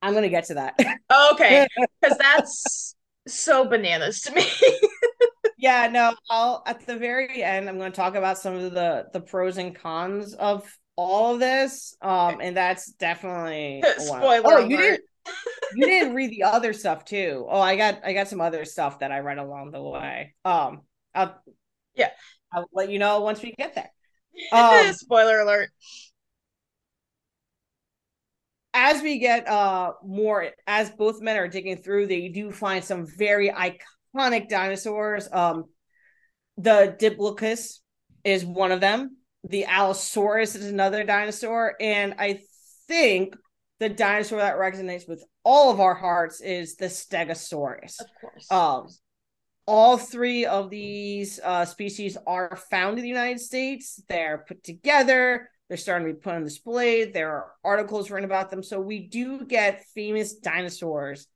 I'm 0.00 0.14
gonna 0.14 0.28
get 0.28 0.44
to 0.44 0.54
that. 0.54 0.78
okay, 1.32 1.66
because 2.00 2.16
that's 2.18 2.94
so 3.26 3.64
bananas 3.64 4.20
to 4.22 4.32
me. 4.32 4.46
yeah, 5.58 5.88
no, 5.88 6.14
I'll 6.30 6.62
at 6.66 6.86
the 6.86 6.96
very 6.96 7.42
end 7.42 7.68
I'm 7.68 7.78
going 7.78 7.90
to 7.90 7.96
talk 7.96 8.14
about 8.14 8.38
some 8.38 8.54
of 8.54 8.72
the 8.72 9.06
the 9.12 9.20
pros 9.20 9.58
and 9.58 9.74
cons 9.74 10.34
of 10.34 10.70
all 10.94 11.34
of 11.34 11.40
this. 11.40 11.96
Um, 12.00 12.38
and 12.40 12.56
that's 12.56 12.92
definitely 12.92 13.82
spoiler. 13.98 14.42
Oh, 14.44 14.58
you 14.68 14.76
didn't 14.76 15.04
you 15.74 15.86
didn't 15.86 16.14
read 16.14 16.30
the 16.30 16.44
other 16.44 16.72
stuff 16.72 17.04
too. 17.04 17.46
Oh, 17.48 17.60
I 17.60 17.76
got 17.76 18.04
I 18.04 18.12
got 18.12 18.28
some 18.28 18.40
other 18.40 18.64
stuff 18.64 19.00
that 19.00 19.12
I 19.12 19.20
read 19.20 19.38
along 19.38 19.70
the 19.70 19.82
way. 19.82 20.34
Um, 20.44 20.82
I'll 21.14 21.40
yeah, 21.94 22.10
I'll 22.52 22.68
let 22.72 22.90
you 22.90 22.98
know 22.98 23.20
once 23.20 23.42
we 23.42 23.52
get 23.52 23.74
there. 23.74 23.90
Um, 24.52 24.92
spoiler 24.92 25.38
alert. 25.38 25.70
As 28.72 29.00
we 29.00 29.20
get 29.20 29.46
uh 29.46 29.92
more, 30.04 30.48
as 30.66 30.90
both 30.90 31.20
men 31.20 31.36
are 31.36 31.46
digging 31.46 31.76
through, 31.76 32.08
they 32.08 32.28
do 32.28 32.50
find 32.50 32.82
some 32.84 33.06
very 33.06 33.48
iconic 33.50 34.48
dinosaurs. 34.48 35.28
Um, 35.30 35.66
the 36.56 36.96
Diplodocus 36.98 37.78
is 38.24 38.44
one 38.44 38.72
of 38.72 38.80
them. 38.80 39.18
The 39.44 39.66
Allosaurus 39.66 40.56
is 40.56 40.66
another 40.66 41.04
dinosaur, 41.04 41.76
and 41.78 42.14
I 42.18 42.40
think 42.88 43.36
the 43.80 43.88
dinosaur 43.88 44.38
that 44.38 44.56
resonates 44.56 45.08
with 45.08 45.24
all 45.42 45.70
of 45.70 45.80
our 45.80 45.94
hearts 45.94 46.40
is 46.40 46.76
the 46.76 46.86
Stegosaurus. 46.86 48.00
Of 48.00 48.06
course. 48.20 48.50
Um, 48.50 48.86
all 49.66 49.96
three 49.96 50.44
of 50.44 50.70
these 50.70 51.40
uh, 51.42 51.64
species 51.64 52.16
are 52.26 52.58
found 52.70 52.98
in 52.98 53.02
the 53.02 53.08
United 53.08 53.40
States. 53.40 54.02
They're 54.08 54.44
put 54.46 54.62
together. 54.62 55.50
They're 55.68 55.78
starting 55.78 56.06
to 56.06 56.14
be 56.14 56.20
put 56.20 56.34
on 56.34 56.44
display. 56.44 57.06
There 57.06 57.30
are 57.30 57.52
articles 57.64 58.10
written 58.10 58.26
about 58.26 58.50
them. 58.50 58.62
So 58.62 58.80
we 58.80 59.08
do 59.08 59.44
get 59.46 59.84
famous 59.94 60.34
dinosaurs 60.34 61.26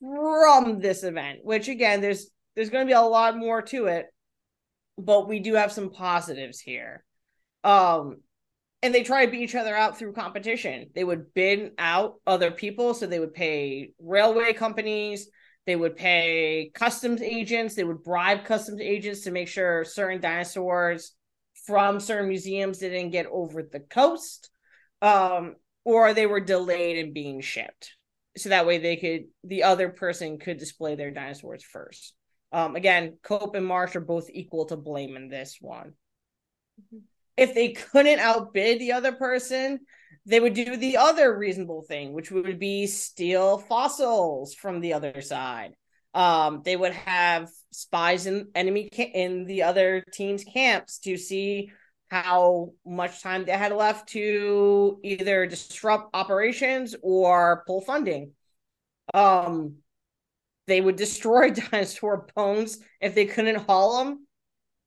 from 0.00 0.80
this 0.80 1.02
event, 1.02 1.40
which 1.42 1.68
again, 1.68 2.00
there's 2.00 2.30
there's 2.54 2.70
going 2.70 2.86
to 2.86 2.90
be 2.90 2.94
a 2.94 3.00
lot 3.00 3.38
more 3.38 3.62
to 3.62 3.86
it, 3.86 4.06
but 4.98 5.28
we 5.28 5.38
do 5.38 5.54
have 5.54 5.72
some 5.72 5.90
positives 5.90 6.60
here. 6.60 7.04
Um, 7.64 8.16
and 8.82 8.94
they 8.94 9.02
try 9.02 9.24
to 9.24 9.30
beat 9.30 9.42
each 9.42 9.54
other 9.54 9.76
out 9.76 9.98
through 9.98 10.12
competition. 10.12 10.90
They 10.94 11.04
would 11.04 11.34
bid 11.34 11.72
out 11.78 12.14
other 12.26 12.50
people, 12.50 12.94
so 12.94 13.06
they 13.06 13.18
would 13.18 13.34
pay 13.34 13.92
railway 13.98 14.52
companies, 14.52 15.28
they 15.66 15.76
would 15.76 15.96
pay 15.96 16.70
customs 16.74 17.20
agents, 17.20 17.74
they 17.74 17.84
would 17.84 18.02
bribe 18.02 18.44
customs 18.44 18.80
agents 18.80 19.20
to 19.22 19.30
make 19.30 19.48
sure 19.48 19.84
certain 19.84 20.20
dinosaurs 20.20 21.14
from 21.66 22.00
certain 22.00 22.28
museums 22.28 22.78
didn't 22.78 23.10
get 23.10 23.26
over 23.26 23.62
the 23.62 23.80
coast, 23.80 24.50
um, 25.02 25.56
or 25.84 26.14
they 26.14 26.26
were 26.26 26.40
delayed 26.40 26.96
in 26.96 27.12
being 27.12 27.42
shipped. 27.42 27.94
So 28.36 28.48
that 28.48 28.66
way 28.66 28.78
they 28.78 28.96
could 28.96 29.24
the 29.44 29.64
other 29.64 29.90
person 29.90 30.38
could 30.38 30.56
display 30.56 30.94
their 30.94 31.10
dinosaurs 31.10 31.64
first. 31.64 32.14
Um, 32.52 32.76
again, 32.76 33.18
Cope 33.22 33.54
and 33.56 33.66
Marsh 33.66 33.94
are 33.96 34.00
both 34.00 34.30
equal 34.32 34.66
to 34.66 34.76
blame 34.76 35.16
in 35.16 35.28
this 35.28 35.58
one. 35.60 35.92
Mm-hmm 36.80 36.98
if 37.40 37.54
they 37.54 37.72
couldn't 37.72 38.18
outbid 38.18 38.78
the 38.78 38.92
other 38.92 39.12
person, 39.12 39.80
they 40.26 40.38
would 40.38 40.52
do 40.52 40.76
the 40.76 40.98
other 40.98 41.36
reasonable 41.36 41.82
thing, 41.82 42.12
which 42.12 42.30
would 42.30 42.58
be 42.58 42.86
steal 42.86 43.56
fossils 43.56 44.54
from 44.54 44.80
the 44.80 44.92
other 44.92 45.22
side. 45.22 45.72
Um, 46.12 46.60
they 46.66 46.76
would 46.76 46.92
have 46.92 47.48
spies 47.72 48.26
in 48.26 48.48
enemy 48.54 48.90
ca- 48.94 49.10
in 49.14 49.46
the 49.46 49.62
other 49.62 50.04
team's 50.12 50.44
camps 50.44 50.98
to 51.00 51.16
see 51.16 51.72
how 52.10 52.74
much 52.84 53.22
time 53.22 53.46
they 53.46 53.52
had 53.52 53.72
left 53.72 54.10
to 54.10 55.00
either 55.02 55.46
disrupt 55.46 56.10
operations 56.12 56.94
or 57.02 57.64
pull 57.66 57.80
funding. 57.80 58.32
Um, 59.14 59.76
they 60.66 60.82
would 60.82 60.96
destroy 60.96 61.50
dinosaur 61.72 62.26
bones 62.34 62.80
if 63.00 63.14
they 63.14 63.24
couldn't 63.24 63.64
haul 63.64 64.04
them 64.04 64.26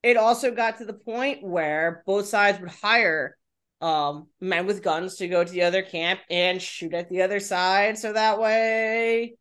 it 0.03 0.17
also 0.17 0.51
got 0.51 0.77
to 0.77 0.85
the 0.85 0.93
point 0.93 1.41
where 1.41 2.03
both 2.05 2.27
sides 2.27 2.59
would 2.59 2.69
hire 2.69 3.37
um, 3.81 4.27
men 4.39 4.65
with 4.65 4.83
guns 4.83 5.15
to 5.15 5.27
go 5.27 5.43
to 5.43 5.51
the 5.51 5.63
other 5.63 5.81
camp 5.81 6.19
and 6.29 6.61
shoot 6.61 6.93
at 6.93 7.09
the 7.09 7.21
other 7.21 7.39
side. 7.39 7.97
So 7.97 8.13
that 8.13 8.39
way 8.39 9.35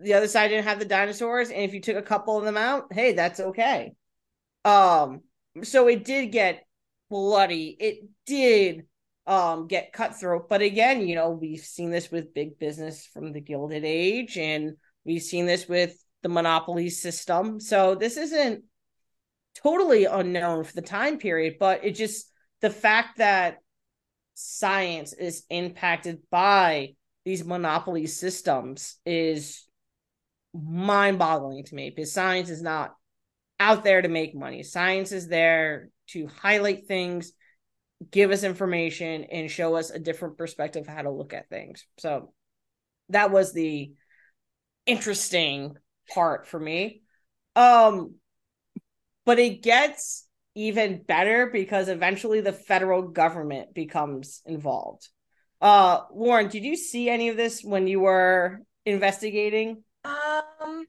the 0.00 0.14
other 0.14 0.28
side 0.28 0.48
didn't 0.48 0.64
have 0.64 0.80
the 0.80 0.84
dinosaurs. 0.84 1.50
And 1.50 1.62
if 1.62 1.72
you 1.72 1.80
took 1.80 1.96
a 1.96 2.02
couple 2.02 2.36
of 2.36 2.44
them 2.44 2.56
out 2.56 2.92
hey 2.92 3.12
that's 3.12 3.40
okay. 3.40 3.92
Um 4.64 5.22
so 5.62 5.88
it 5.88 6.04
did 6.04 6.32
get 6.32 6.64
bloody. 7.08 7.76
It 7.78 8.08
did 8.26 8.86
um 9.26 9.68
get 9.68 9.92
cutthroat. 9.92 10.48
But 10.48 10.62
again 10.62 11.06
you 11.06 11.14
know 11.14 11.30
we've 11.30 11.60
seen 11.60 11.90
this 11.90 12.10
with 12.10 12.34
big 12.34 12.58
business 12.58 13.06
from 13.06 13.32
the 13.32 13.40
gilded 13.40 13.84
age 13.84 14.38
and 14.38 14.72
we've 15.04 15.22
seen 15.22 15.46
this 15.46 15.68
with 15.68 15.96
the 16.22 16.28
monopoly 16.28 16.90
system. 16.90 17.60
So 17.60 17.94
this 17.94 18.16
isn't 18.16 18.64
totally 19.54 20.04
unknown 20.04 20.64
for 20.64 20.72
the 20.74 20.82
time 20.82 21.18
period, 21.18 21.56
but 21.58 21.84
it 21.84 21.92
just 21.92 22.30
the 22.60 22.70
fact 22.70 23.18
that 23.18 23.58
science 24.34 25.12
is 25.12 25.44
impacted 25.50 26.20
by 26.30 26.94
these 27.24 27.44
monopoly 27.44 28.06
systems 28.06 28.96
is 29.06 29.66
mind 30.54 31.18
boggling 31.18 31.64
to 31.64 31.74
me 31.74 31.90
because 31.90 32.12
science 32.12 32.50
is 32.50 32.62
not 32.62 32.94
out 33.60 33.84
there 33.84 34.02
to 34.02 34.08
make 34.08 34.34
money. 34.34 34.62
Science 34.62 35.12
is 35.12 35.28
there 35.28 35.90
to 36.08 36.26
highlight 36.26 36.86
things, 36.86 37.32
give 38.10 38.30
us 38.30 38.42
information, 38.42 39.24
and 39.24 39.50
show 39.50 39.76
us 39.76 39.90
a 39.90 39.98
different 39.98 40.36
perspective 40.36 40.86
how 40.86 41.02
to 41.02 41.10
look 41.10 41.32
at 41.32 41.48
things. 41.48 41.86
So 41.98 42.32
that 43.10 43.30
was 43.30 43.52
the 43.52 43.92
interesting 44.86 45.76
part 46.12 46.46
for 46.46 46.58
me. 46.58 47.02
Um, 47.54 48.16
but 49.24 49.38
it 49.38 49.62
gets 49.62 50.26
even 50.54 51.02
better 51.02 51.48
because 51.52 51.88
eventually 51.88 52.40
the 52.40 52.52
federal 52.52 53.02
government 53.02 53.74
becomes 53.74 54.42
involved. 54.44 55.08
Uh, 55.60 56.00
Lauren, 56.12 56.48
did 56.48 56.64
you 56.64 56.76
see 56.76 57.08
any 57.08 57.28
of 57.28 57.36
this 57.36 57.62
when 57.62 57.86
you 57.86 58.00
were 58.00 58.60
investigating? 58.84 59.82
Um, 60.04 60.86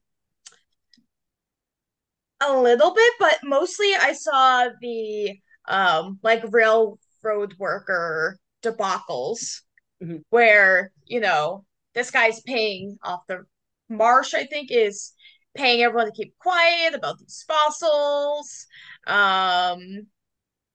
a 2.41 2.59
little 2.59 2.93
bit, 2.93 3.13
but 3.19 3.37
mostly 3.43 3.93
I 3.99 4.13
saw 4.13 4.69
the 4.81 5.37
um 5.65 6.19
like 6.23 6.43
railroad 6.51 7.53
worker 7.57 8.37
debacles 8.61 9.61
mm-hmm. 10.03 10.17
where 10.29 10.91
you 11.05 11.21
know 11.21 11.63
this 11.93 12.11
guy's 12.11 12.41
paying 12.41 12.97
off 13.01 13.21
the 13.29 13.45
Marsh, 13.89 14.33
I 14.33 14.45
think, 14.45 14.69
is 14.71 15.13
paying 15.55 15.81
everyone 15.81 16.07
to 16.07 16.11
keep 16.11 16.37
quiet 16.39 16.95
about 16.95 17.19
these 17.19 17.43
fossils. 17.47 18.67
Um, 19.07 20.07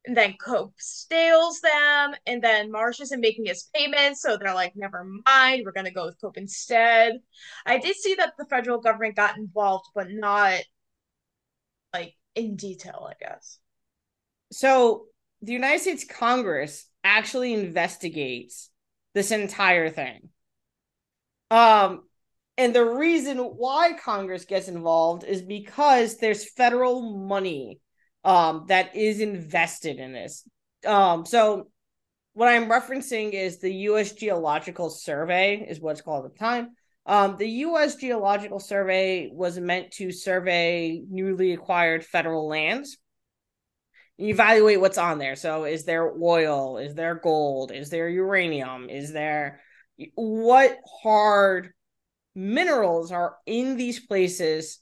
and 0.07 0.17
then 0.17 0.37
Cope 0.41 0.75
steals 0.79 1.61
them, 1.61 2.15
and 2.27 2.43
then 2.43 2.73
Marsh 2.73 3.01
isn't 3.01 3.21
making 3.21 3.45
his 3.45 3.69
payments, 3.75 4.23
so 4.23 4.39
they're 4.39 4.55
like, 4.55 4.73
never 4.75 5.05
mind, 5.27 5.63
we're 5.65 5.73
gonna 5.73 5.91
go 5.91 6.07
with 6.07 6.21
Cope 6.21 6.39
instead. 6.39 7.19
I 7.67 7.79
did 7.79 7.95
see 7.97 8.15
that 8.15 8.33
the 8.39 8.47
federal 8.47 8.81
government 8.81 9.17
got 9.17 9.37
involved, 9.37 9.87
but 9.95 10.09
not 10.11 10.61
like 11.93 12.15
in 12.35 12.57
detail, 12.57 13.07
I 13.11 13.15
guess. 13.23 13.59
So 14.51 15.07
the 15.43 15.53
United 15.53 15.81
States 15.81 16.05
Congress 16.09 16.87
actually 17.05 17.53
investigates 17.53 18.71
this 19.15 19.31
entire 19.31 19.91
thing. 19.91 20.31
Um, 21.51 22.08
and 22.59 22.75
the 22.75 22.85
reason 22.85 23.39
why 23.39 23.93
Congress 23.93 24.45
gets 24.45 24.67
involved 24.67 25.23
is 25.23 25.43
because 25.43 26.17
there's 26.17 26.51
federal 26.51 27.17
money 27.17 27.79
um, 28.25 28.65
that 28.67 28.97
is 28.97 29.21
invested 29.21 29.99
in 29.99 30.13
this. 30.13 30.43
Um, 30.85 31.25
so 31.25 31.69
what 32.33 32.49
I'm 32.49 32.69
referencing 32.69 33.33
is 33.33 33.61
the 33.61 33.73
U.S. 33.73 34.13
Geological 34.13 34.91
Survey, 34.91 35.67
is 35.69 35.81
what's 35.81 36.01
called 36.01 36.27
at 36.27 36.33
the 36.33 36.39
time. 36.39 36.71
Um, 37.07 37.37
the 37.39 37.49
U.S. 37.49 37.95
Geological 37.95 38.59
Survey 38.59 39.31
was 39.33 39.59
meant 39.59 39.93
to 39.93 40.11
survey 40.11 41.01
newly 41.09 41.53
acquired 41.53 42.05
federal 42.05 42.49
lands. 42.49 42.99
Evaluate 44.19 44.81
what's 44.81 44.99
on 44.99 45.19
there. 45.19 45.37
So, 45.37 45.63
is 45.63 45.85
there 45.85 46.13
oil? 46.13 46.79
Is 46.79 46.95
there 46.95 47.15
gold? 47.15 47.71
Is 47.71 47.89
there 47.89 48.09
uranium? 48.09 48.91
Is 48.91 49.13
there 49.13 49.61
what 50.17 50.77
hard 51.03 51.73
minerals 52.39 53.11
are 53.11 53.37
in 53.47 53.77
these 53.77 53.99
places 53.99 54.81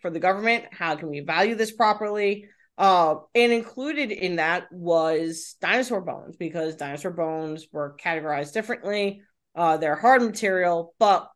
for 0.00 0.10
the 0.10 0.20
government? 0.20 0.64
How 0.72 0.96
can 0.96 1.10
we 1.10 1.20
value 1.20 1.54
this 1.54 1.70
properly? 1.70 2.48
Uh, 2.76 3.16
and 3.34 3.52
included 3.52 4.10
in 4.10 4.36
that 4.36 4.66
was 4.72 5.56
dinosaur 5.60 6.00
bones 6.00 6.36
because 6.36 6.74
dinosaur 6.74 7.12
bones 7.12 7.66
were 7.70 7.96
categorized 8.02 8.52
differently. 8.52 9.22
Uh, 9.54 9.76
they're 9.76 9.94
hard 9.94 10.22
material, 10.22 10.94
but 10.98 11.30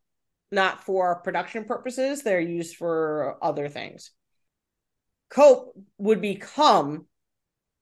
not 0.50 0.82
for 0.84 1.20
production 1.22 1.64
purposes. 1.64 2.22
They're 2.22 2.40
used 2.40 2.76
for 2.76 3.36
other 3.42 3.68
things. 3.68 4.10
Cope 5.30 5.74
would 5.98 6.22
become 6.22 7.06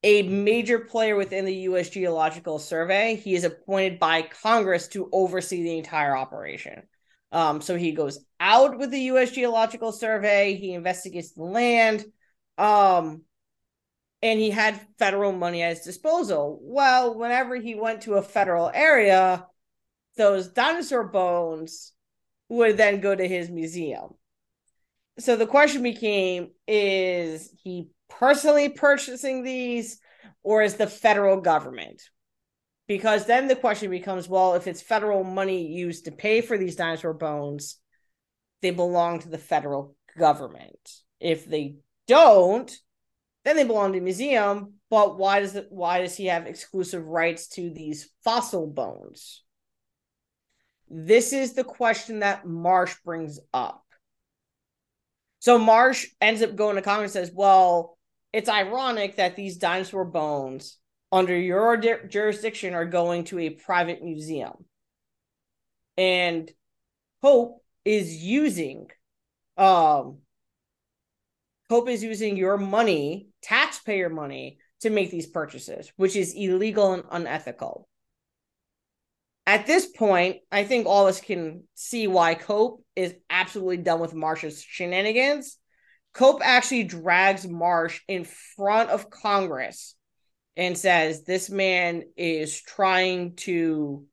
a 0.02 0.22
major 0.22 0.80
player 0.80 1.16
within 1.16 1.44
the 1.44 1.54
U.S. 1.54 1.88
Geological 1.88 2.58
Survey. 2.58 3.16
He 3.16 3.34
is 3.34 3.44
appointed 3.44 3.98
by 3.98 4.22
Congress 4.22 4.88
to 4.88 5.08
oversee 5.12 5.62
the 5.62 5.78
entire 5.78 6.16
operation. 6.16 6.82
Um, 7.32 7.60
so 7.60 7.76
he 7.76 7.92
goes 7.92 8.18
out 8.40 8.78
with 8.78 8.90
the 8.90 9.00
U.S. 9.00 9.30
Geological 9.30 9.92
Survey. 9.92 10.54
He 10.54 10.72
investigates 10.72 11.32
the 11.32 11.42
land, 11.42 12.04
um, 12.56 13.22
and 14.22 14.40
he 14.40 14.50
had 14.50 14.80
federal 14.98 15.32
money 15.32 15.62
at 15.62 15.76
his 15.76 15.84
disposal. 15.84 16.58
Well, 16.62 17.18
whenever 17.18 17.56
he 17.56 17.74
went 17.74 18.02
to 18.02 18.14
a 18.14 18.22
federal 18.22 18.70
area, 18.72 19.46
those 20.16 20.48
dinosaur 20.48 21.04
bones 21.04 21.92
would 22.48 22.76
then 22.76 23.00
go 23.00 23.14
to 23.14 23.26
his 23.26 23.50
museum. 23.50 24.14
So 25.18 25.36
the 25.36 25.46
question 25.46 25.82
became 25.82 26.50
is 26.66 27.50
he 27.62 27.88
personally 28.08 28.68
purchasing 28.68 29.42
these 29.42 29.98
or 30.42 30.62
is 30.62 30.74
the 30.74 30.86
federal 30.86 31.40
government? 31.40 32.02
Because 32.86 33.26
then 33.26 33.48
the 33.48 33.56
question 33.56 33.90
becomes 33.90 34.28
well, 34.28 34.54
if 34.54 34.66
it's 34.66 34.80
federal 34.80 35.24
money 35.24 35.66
used 35.66 36.04
to 36.04 36.12
pay 36.12 36.40
for 36.40 36.56
these 36.56 36.76
dinosaur 36.76 37.14
bones, 37.14 37.78
they 38.62 38.70
belong 38.70 39.20
to 39.20 39.28
the 39.28 39.38
federal 39.38 39.96
government. 40.16 40.90
If 41.20 41.46
they 41.46 41.76
don't, 42.06 42.70
then 43.44 43.56
they 43.56 43.64
belong 43.64 43.92
to 43.92 43.98
the 43.98 44.04
museum. 44.04 44.74
But 44.88 45.18
why 45.18 45.40
does 45.40 45.56
it 45.56 45.66
why 45.70 46.00
does 46.00 46.16
he 46.16 46.26
have 46.26 46.46
exclusive 46.46 47.06
rights 47.06 47.48
to 47.50 47.70
these 47.70 48.08
fossil 48.22 48.66
bones? 48.66 49.42
This 50.88 51.32
is 51.32 51.54
the 51.54 51.64
question 51.64 52.20
that 52.20 52.46
Marsh 52.46 52.94
brings 53.04 53.40
up. 53.52 53.82
So 55.40 55.58
Marsh 55.58 56.06
ends 56.20 56.42
up 56.42 56.54
going 56.54 56.76
to 56.76 56.82
Congress 56.82 57.14
and 57.16 57.26
says, 57.26 57.34
Well, 57.34 57.98
it's 58.32 58.48
ironic 58.48 59.16
that 59.16 59.36
these 59.36 59.56
dinosaur 59.56 60.04
bones 60.04 60.78
under 61.16 61.36
your 61.36 61.76
di- 61.76 62.06
jurisdiction 62.08 62.74
are 62.74 62.84
going 62.84 63.24
to 63.24 63.38
a 63.38 63.50
private 63.50 64.02
museum. 64.02 64.64
And 65.96 66.50
Cope 67.22 67.62
is 67.84 68.14
using 68.22 68.88
um 69.56 70.18
Cope 71.68 71.88
is 71.88 72.02
using 72.02 72.36
your 72.36 72.58
money, 72.58 73.28
taxpayer 73.42 74.08
money, 74.08 74.58
to 74.82 74.90
make 74.90 75.10
these 75.10 75.26
purchases, 75.26 75.92
which 75.96 76.14
is 76.14 76.34
illegal 76.34 76.92
and 76.92 77.02
unethical 77.10 77.88
at 79.46 79.66
this 79.66 79.86
point, 79.86 80.38
I 80.50 80.64
think 80.64 80.86
all 80.86 81.06
of 81.06 81.10
us 81.10 81.20
can 81.20 81.62
see 81.74 82.08
why 82.08 82.34
Cope 82.34 82.84
is 82.96 83.14
absolutely 83.30 83.78
done 83.78 84.00
with 84.00 84.12
Marsh's 84.12 84.60
shenanigans. 84.60 85.58
Cope 86.12 86.40
actually 86.44 86.84
drags 86.84 87.46
Marsh 87.46 88.00
in 88.08 88.24
front 88.24 88.90
of 88.90 89.08
Congress 89.08 89.94
and 90.56 90.76
says, 90.76 91.24
This 91.24 91.50
man 91.50 92.04
is 92.16 92.60
trying 92.60 93.36
to 93.36 94.04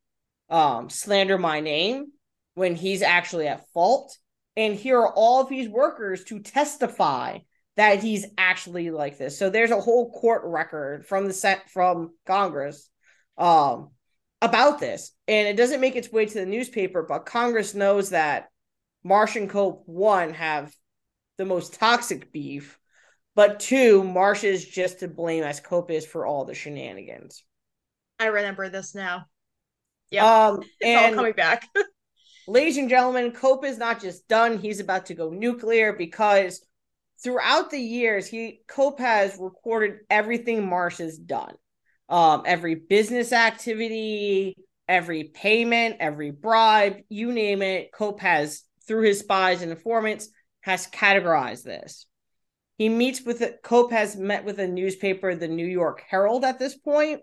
um, 0.50 0.90
slander 0.90 1.38
my 1.38 1.60
name 1.60 2.08
when 2.56 2.76
he's 2.76 3.02
actually 3.02 3.48
at 3.48 3.70
fault. 3.70 4.18
And 4.56 4.76
here 4.76 5.00
are 5.00 5.14
all 5.14 5.42
of 5.42 5.50
these 5.50 5.68
workers 5.68 6.24
to 6.26 6.40
testify 6.40 7.40
that 7.76 8.04
he's 8.04 8.28
actually 8.38 8.92
like 8.92 9.18
this. 9.18 9.40
So 9.40 9.50
there's 9.50 9.72
a 9.72 9.82
whole 9.82 10.12
court 10.12 10.44
record 10.46 11.08
from 11.08 11.28
the 11.28 11.34
set 11.34 11.72
from 11.72 12.12
Congress 12.28 12.88
um, 13.38 13.90
about 14.42 14.80
this. 14.80 15.12
And 15.28 15.48
it 15.48 15.58
doesn't 15.58 15.82
make 15.82 15.96
its 15.96 16.12
way 16.12 16.26
to 16.26 16.34
the 16.34 16.46
newspaper, 16.46 17.02
but 17.02 17.26
Congress 17.26 17.74
knows 17.74 18.12
that 18.12 18.50
Marsh 19.04 19.36
and 19.36 19.50
Cope, 19.50 19.84
one, 19.88 20.34
have 20.34 20.72
the 21.38 21.46
most 21.46 21.74
toxic 21.74 22.32
beef, 22.32 22.78
but 23.36 23.60
two, 23.60 24.04
Marsh 24.04 24.44
is 24.44 24.66
just 24.66 25.00
to 25.00 25.08
blame 25.08 25.44
as 25.44 25.60
Cope 25.60 25.92
is 25.92 26.06
for 26.06 26.26
all 26.26 26.46
the 26.46 26.54
shenanigans. 26.54 27.44
I 28.20 28.28
remember 28.28 28.70
this 28.70 28.94
now. 28.94 29.26
Yeah. 30.12 30.48
Um, 30.48 30.62
it's 30.80 31.02
all 31.02 31.16
coming 31.16 31.34
back. 31.34 31.68
ladies 32.48 32.78
and 32.78 32.90
gentlemen, 32.90 33.32
Cope 33.32 33.66
is 33.66 33.78
not 33.78 34.02
just 34.02 34.28
done, 34.28 34.58
he's 34.58 34.80
about 34.80 35.08
to 35.08 35.14
go 35.14 35.30
nuclear 35.30 35.94
because 35.94 36.66
throughout 37.24 37.72
the 37.72 37.80
years, 37.80 38.28
he 38.28 38.62
Cope 38.68 39.00
has 39.00 39.38
recorded 39.40 40.00
everything 40.10 40.68
Marsh 40.68 40.98
has 40.98 41.18
done 41.18 41.56
um, 42.10 42.44
every 42.46 42.76
business 42.76 43.32
activity, 43.34 44.56
every 44.88 45.24
payment, 45.26 45.98
every 46.00 46.32
bribe, 46.32 46.98
you 47.10 47.32
name 47.32 47.62
it. 47.62 47.92
Cope 47.92 48.20
has, 48.20 48.64
through 48.88 49.04
his 49.04 49.20
spies 49.20 49.62
and 49.62 49.72
informants, 49.72 50.30
has 50.62 50.88
categorized 50.88 51.64
this. 51.64 52.06
He 52.78 52.90
meets 52.90 53.22
with 53.22 53.44
Cope 53.64 53.92
has 53.92 54.16
met 54.16 54.46
with 54.46 54.60
a 54.60 54.68
newspaper, 54.68 55.36
the 55.36 55.48
New 55.48 55.66
York 55.66 56.04
Herald, 56.08 56.44
at 56.44 56.60
this 56.60 56.76
point, 56.76 57.22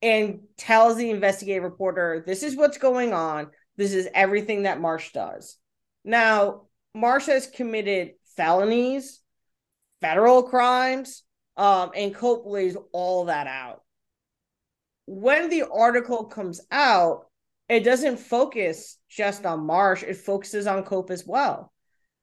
and 0.00 0.40
tells 0.56 0.96
the 0.96 1.10
investigative 1.10 1.64
reporter, 1.64 2.22
"This 2.26 2.42
is 2.42 2.56
what's 2.56 2.78
going 2.78 3.12
on. 3.12 3.50
This 3.76 3.92
is 3.92 4.08
everything 4.14 4.62
that 4.62 4.80
Marsh 4.80 5.12
does." 5.12 5.56
Now, 6.04 6.68
Marsh 6.94 7.26
has 7.26 7.46
committed 7.46 8.14
felonies, 8.36 9.20
federal 10.00 10.44
crimes, 10.44 11.24
um, 11.56 11.90
and 11.94 12.14
Cope 12.14 12.46
lays 12.46 12.76
all 12.92 13.26
that 13.26 13.46
out 13.46 13.82
when 15.10 15.50
the 15.50 15.64
article 15.68 16.26
comes 16.26 16.60
out, 16.70 17.26
it 17.68 17.80
doesn't 17.80 18.18
focus 18.18 18.96
just 19.08 19.44
on 19.44 19.66
Marsh, 19.66 20.04
it 20.04 20.16
focuses 20.16 20.68
on 20.68 20.84
Cope 20.84 21.10
as 21.10 21.26
well. 21.26 21.72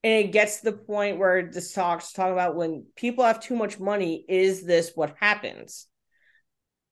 And 0.04 0.14
it 0.26 0.32
gets 0.32 0.58
to 0.58 0.66
the 0.72 0.78
point 0.78 1.18
where 1.18 1.50
this 1.52 1.74
talks 1.74 2.12
talk 2.12 2.32
about 2.32 2.56
when 2.56 2.86
people 2.96 3.24
have 3.24 3.40
too 3.40 3.56
much 3.56 3.80
money 3.80 4.24
is 4.28 4.64
this 4.64 4.92
what 4.96 5.16
happens? 5.20 5.88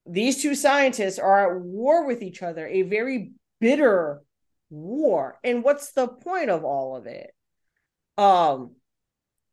These 0.06 0.42
two 0.42 0.54
scientists 0.54 1.18
are 1.18 1.56
at 1.56 1.62
war 1.62 2.06
with 2.06 2.22
each 2.22 2.42
other 2.42 2.66
a 2.66 2.82
very 2.82 3.32
bitter 3.60 4.22
war. 4.70 5.38
And 5.42 5.64
what's 5.64 5.92
the 5.92 6.08
point 6.08 6.50
of 6.50 6.64
all 6.64 6.96
of 6.96 7.06
it? 7.06 7.30
Um 8.18 8.76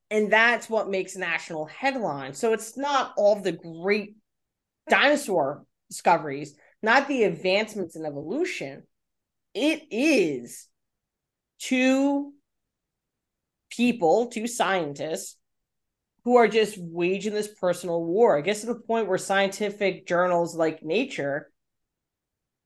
and 0.09 0.31
that's 0.31 0.69
what 0.69 0.89
makes 0.89 1.15
national 1.15 1.65
headlines. 1.65 2.37
So 2.37 2.53
it's 2.53 2.77
not 2.77 3.13
all 3.17 3.39
the 3.39 3.51
great 3.51 4.15
dinosaur 4.89 5.65
discoveries 5.89 6.55
not 6.83 7.07
the 7.07 7.23
advancements 7.23 7.95
in 7.95 8.05
evolution. 8.05 8.83
It 9.55 9.83
is 9.89 10.67
two 11.59 12.33
people, 13.75 14.27
two 14.27 14.47
scientists 14.47 15.37
who 16.23 16.37
are 16.37 16.47
just 16.47 16.77
waging 16.77 17.33
this 17.33 17.49
personal 17.59 18.03
war. 18.03 18.37
I 18.37 18.41
guess 18.41 18.61
to 18.61 18.67
the 18.67 18.75
point 18.75 19.07
where 19.07 19.17
scientific 19.17 20.07
journals 20.07 20.55
like 20.55 20.83
Nature 20.83 21.51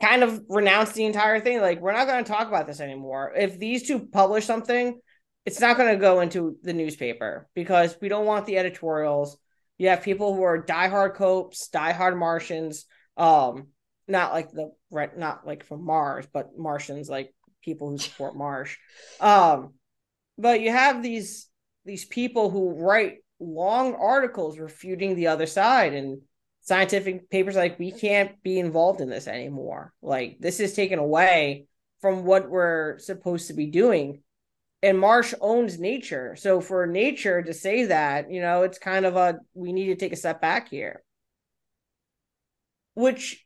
kind 0.02 0.24
of 0.24 0.42
renounce 0.48 0.92
the 0.92 1.06
entire 1.06 1.40
thing. 1.40 1.60
Like, 1.60 1.82
we're 1.82 1.94
not 1.94 2.08
going 2.08 2.24
to 2.24 2.32
talk 2.32 2.48
about 2.48 2.68
this 2.68 2.80
anymore. 2.80 3.34
If 3.36 3.58
these 3.58 3.88
two 3.88 4.08
publish 4.08 4.46
something, 4.46 5.00
it's 5.46 5.60
not 5.60 5.78
going 5.78 5.94
to 5.94 6.00
go 6.00 6.20
into 6.20 6.58
the 6.62 6.74
newspaper 6.74 7.48
because 7.56 7.98
we 8.02 8.10
don't 8.10 8.26
want 8.26 8.46
the 8.46 8.58
editorials. 8.58 9.38
You 9.78 9.90
have 9.90 10.04
people 10.04 10.36
who 10.36 10.44
are 10.44 10.64
diehard 10.64 11.16
Copes, 11.16 11.70
diehard 11.74 12.18
Martians, 12.18 12.86
um, 13.16 13.68
not 14.08 14.34
like 14.34 14.52
the 14.52 14.72
not 14.92 15.46
like 15.46 15.64
from 15.64 15.86
Mars, 15.86 16.28
but 16.32 16.58
Martians, 16.58 17.10
like 17.10 17.34
people 17.62 17.90
who 17.90 17.98
support 17.98 18.36
Marsh. 18.36 18.78
Um, 19.20 19.74
but 20.38 20.62
you 20.62 20.72
have 20.72 21.02
these 21.02 21.48
these 21.86 22.06
people 22.06 22.50
who 22.50 22.72
write 22.72 23.20
long 23.40 23.96
articles 23.96 24.60
refuting 24.60 25.16
the 25.16 25.28
other 25.28 25.46
side 25.46 25.94
and 25.94 26.22
scientific 26.62 27.30
papers 27.30 27.56
like 27.56 27.80
we 27.80 27.92
can't 27.92 28.42
be 28.44 28.60
involved 28.60 29.00
in 29.00 29.10
this 29.10 29.28
anymore. 29.28 29.94
Like 30.02 30.38
this 30.40 30.60
is 30.60 30.74
taken 30.74 31.00
away 31.00 31.66
from 32.02 32.26
what 32.26 32.50
we're 32.50 33.00
supposed 33.00 33.48
to 33.48 33.54
be 33.54 33.68
doing. 33.68 34.22
And 34.84 35.00
marsh 35.00 35.34
owns 35.42 35.80
nature. 35.80 36.36
So 36.36 36.62
for 36.62 36.86
nature 36.86 37.42
to 37.42 37.54
say 37.54 37.86
that 37.86 38.32
you 38.32 38.42
know 38.42 38.64
it's 38.64 38.80
kind 38.80 39.06
of 39.06 39.16
a 39.16 39.40
we 39.54 39.74
need 39.74 39.88
to 39.88 39.96
take 39.96 40.14
a 40.14 40.18
step 40.18 40.42
back 40.42 40.70
here. 40.70 41.04
Which 42.94 43.46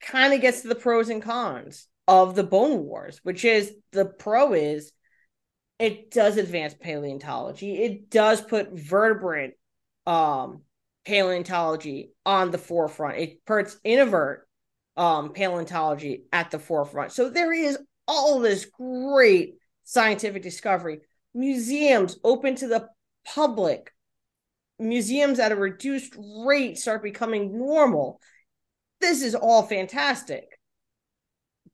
kind 0.00 0.34
of 0.34 0.40
gets 0.40 0.62
to 0.62 0.68
the 0.68 0.74
pros 0.74 1.08
and 1.08 1.22
cons 1.22 1.88
of 2.08 2.34
the 2.34 2.42
bone 2.42 2.82
wars 2.82 3.20
which 3.22 3.44
is 3.44 3.72
the 3.92 4.04
pro 4.04 4.54
is 4.54 4.90
it 5.82 6.12
does 6.12 6.36
advance 6.36 6.74
paleontology. 6.74 7.82
It 7.82 8.08
does 8.08 8.40
put 8.40 8.72
vertebrate 8.72 9.54
um, 10.06 10.62
paleontology 11.04 12.12
on 12.24 12.52
the 12.52 12.58
forefront. 12.58 13.18
It 13.18 13.44
puts 13.44 13.76
invert 13.82 14.46
um, 14.96 15.32
paleontology 15.32 16.22
at 16.32 16.52
the 16.52 16.60
forefront. 16.60 17.10
So 17.10 17.30
there 17.30 17.52
is 17.52 17.78
all 18.06 18.38
this 18.38 18.64
great 18.66 19.54
scientific 19.82 20.44
discovery. 20.44 21.00
Museums 21.34 22.16
open 22.22 22.54
to 22.56 22.68
the 22.68 22.88
public. 23.26 23.92
Museums 24.78 25.40
at 25.40 25.50
a 25.50 25.56
reduced 25.56 26.14
rate 26.46 26.78
start 26.78 27.02
becoming 27.02 27.58
normal. 27.58 28.20
This 29.00 29.22
is 29.22 29.34
all 29.34 29.64
fantastic. 29.64 30.44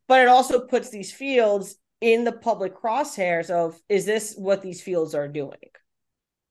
But 0.06 0.22
it 0.22 0.28
also 0.28 0.60
puts 0.60 0.88
these 0.88 1.12
fields 1.12 1.76
in 2.00 2.24
the 2.24 2.32
public 2.32 2.76
crosshairs 2.76 3.50
of 3.50 3.80
is 3.88 4.04
this 4.04 4.34
what 4.36 4.62
these 4.62 4.80
fields 4.80 5.14
are 5.14 5.28
doing? 5.28 5.58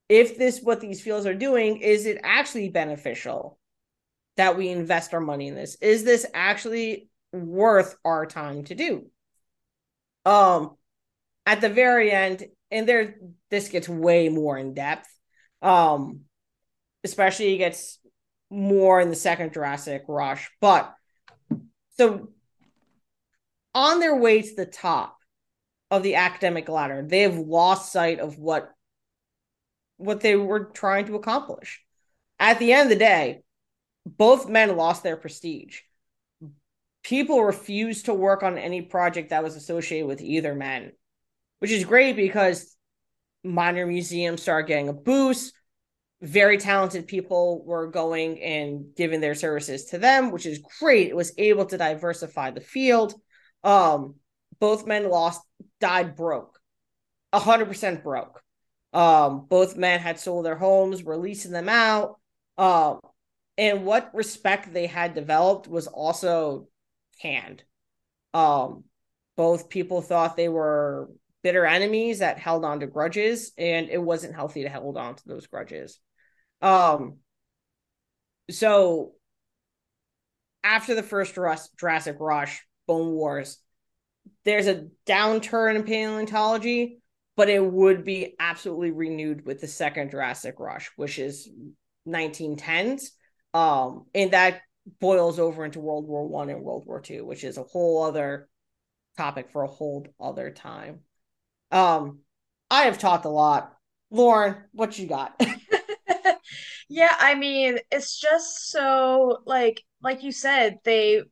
If 0.10 0.38
this 0.38 0.62
what 0.62 0.82
these 0.82 1.02
fields 1.02 1.26
are 1.26 1.34
doing, 1.34 1.78
is 1.78 2.06
it 2.06 2.20
actually 2.24 2.70
beneficial 2.70 3.58
that 4.36 4.58
we 4.58 4.70
invest 4.70 5.14
our 5.14 5.20
money 5.20 5.48
in 5.48 5.56
this? 5.56 5.76
Is 5.82 6.04
this 6.04 6.26
actually 6.34 7.10
worth 7.32 7.96
our 8.06 8.26
time 8.26 8.64
to 8.66 8.76
do? 8.76 9.08
Um 10.26 10.76
at 11.46 11.62
the 11.62 11.70
very 11.70 12.12
end, 12.12 12.46
and 12.72 12.88
there 12.88 13.16
this 13.50 13.70
gets 13.70 13.88
way 13.88 14.30
more 14.30 14.58
in 14.58 14.74
depth. 14.74 15.08
Um 15.62 16.22
especially 17.04 17.56
it 17.56 17.60
gets 17.60 18.00
more 18.50 19.00
in 19.00 19.10
the 19.10 19.16
second 19.16 19.54
Jurassic 19.54 20.04
rush, 20.08 20.50
but 20.60 20.94
so 21.98 22.30
on 23.74 24.00
their 24.00 24.16
way 24.16 24.42
to 24.42 24.56
the 24.56 24.66
top 24.66 25.17
of 25.90 26.04
the 26.04 26.16
academic 26.16 26.70
ladder. 26.70 27.06
They 27.06 27.22
have 27.22 27.38
lost 27.38 27.92
sight 27.92 28.20
of 28.20 28.38
what 28.38 28.72
what 29.98 30.22
they 30.22 30.36
were 30.36 30.66
trying 30.66 31.08
to 31.08 31.16
accomplish. 31.16 31.84
At 32.40 32.60
the 32.60 32.72
end 32.72 32.84
of 32.84 32.90
the 32.90 33.04
day, 33.04 33.42
both 34.06 34.48
men 34.48 34.78
lost 34.78 35.02
their 35.02 35.18
prestige. 35.18 35.80
People 37.04 37.44
refused 37.44 38.06
to 38.06 38.14
work 38.14 38.44
on 38.44 38.58
any 38.58 38.82
project 38.82 39.30
that 39.30 39.44
was 39.44 39.56
associated 39.56 40.08
with 40.08 40.22
either 40.22 40.54
men, 40.54 40.92
which 41.60 41.72
is 41.72 41.84
great 41.84 42.16
because 42.16 42.76
minor 43.44 43.88
museums 43.88 44.42
started 44.42 44.68
getting 44.68 44.90
a 44.90 44.94
boost. 44.94 45.54
Very 46.22 46.58
talented 46.58 47.08
people 47.08 47.64
were 47.66 47.88
going 47.88 48.42
and 48.42 48.96
giving 48.96 49.22
their 49.22 49.36
services 49.36 49.86
to 49.86 49.98
them, 49.98 50.32
which 50.32 50.46
is 50.46 50.60
great. 50.80 51.10
It 51.10 51.16
was 51.16 51.34
able 51.38 51.66
to 51.68 51.78
diversify 51.78 52.52
the 52.52 52.62
field. 52.62 53.14
Um, 53.64 54.16
both 54.60 54.86
men 54.86 55.10
lost 55.10 55.42
died 55.80 56.16
broke 56.16 56.60
100% 57.34 58.04
broke. 58.04 58.42
Um 58.94 59.46
both 59.50 59.76
men 59.76 60.00
had 60.00 60.20
sold 60.20 60.46
their 60.46 60.56
homes 60.56 61.04
were 61.04 61.18
leasing 61.18 61.52
them 61.52 61.70
out. 61.70 62.20
Um 62.58 63.00
and 63.58 63.86
what 63.86 64.14
respect 64.14 64.72
they 64.72 64.88
had 64.88 65.14
developed 65.14 65.68
was 65.68 65.88
also 65.88 66.68
canned. 67.22 67.64
Um 68.34 68.86
both 69.36 69.70
people 69.70 70.02
thought 70.02 70.36
they 70.36 70.50
were 70.50 71.10
bitter 71.44 71.66
enemies 71.66 72.20
that 72.20 72.40
held 72.40 72.66
on 72.66 72.80
to 72.80 72.88
grudges 72.88 73.52
and 73.58 73.90
it 73.90 74.02
wasn't 74.02 74.36
healthy 74.36 74.64
to 74.64 74.70
hold 74.70 74.98
on 74.98 75.16
to 75.16 75.28
those 75.28 75.48
grudges. 75.48 76.00
Um 76.62 77.18
so 78.50 79.14
after 80.64 80.96
the 80.96 81.04
first 81.04 81.36
Jurassic 81.36 82.18
Rush, 82.20 82.66
Bone 82.88 83.12
Wars, 83.12 83.58
there's 84.46 84.68
a 84.68 84.88
downturn 85.06 85.76
in 85.76 85.84
paleontology, 85.84 87.00
but 87.36 87.50
it 87.50 87.64
would 87.64 88.04
be 88.04 88.36
absolutely 88.40 88.92
renewed 88.92 89.46
with 89.46 89.62
the 89.62 89.68
second 89.68 90.12
Jurassic 90.12 90.56
Rush, 90.60 90.92
which 90.96 91.20
is 91.20 91.50
1910s. 92.08 93.10
Um, 93.54 94.06
and 94.14 94.32
that 94.32 94.62
boils 95.00 95.40
over 95.40 95.66
into 95.66 95.80
World 95.80 96.08
War 96.08 96.28
One 96.28 96.50
and 96.50 96.62
World 96.62 96.86
War 96.86 97.02
Two, 97.02 97.26
which 97.26 97.44
is 97.44 97.58
a 97.58 97.64
whole 97.64 98.04
other 98.04 98.50
topic 99.18 99.50
for 99.52 99.64
a 99.64 99.68
whole 99.68 100.06
other 100.20 100.52
time. 100.52 101.02
Um, 101.72 102.20
I 102.70 102.84
have 102.84 102.98
talked 102.98 103.26
a 103.26 103.30
lot. 103.30 103.74
Lauren, 104.10 104.56
what 104.72 104.98
you 104.98 105.08
got? 105.08 105.42
yeah, 106.90 107.16
I 107.20 107.36
mean, 107.36 107.80
it's 107.92 108.20
just 108.20 108.70
so 108.70 109.40
like 109.46 109.84
like 110.02 110.24
you 110.24 110.32
said, 110.32 110.80
they 110.84 111.24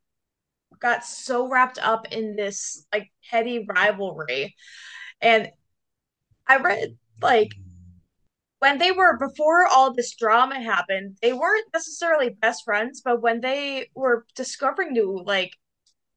got 0.79 1.05
so 1.05 1.49
wrapped 1.49 1.79
up 1.79 2.07
in 2.11 2.35
this 2.35 2.85
like 2.93 3.11
petty 3.29 3.65
rivalry. 3.67 4.55
And 5.21 5.49
I 6.47 6.57
read 6.57 6.97
like 7.21 7.51
when 8.59 8.77
they 8.77 8.91
were 8.91 9.17
before 9.17 9.67
all 9.67 9.93
this 9.93 10.15
drama 10.15 10.59
happened, 10.61 11.17
they 11.21 11.33
weren't 11.33 11.67
necessarily 11.73 12.29
best 12.29 12.63
friends, 12.63 13.01
but 13.03 13.21
when 13.21 13.41
they 13.41 13.89
were 13.95 14.25
discovering 14.35 14.93
new 14.93 15.21
like 15.25 15.51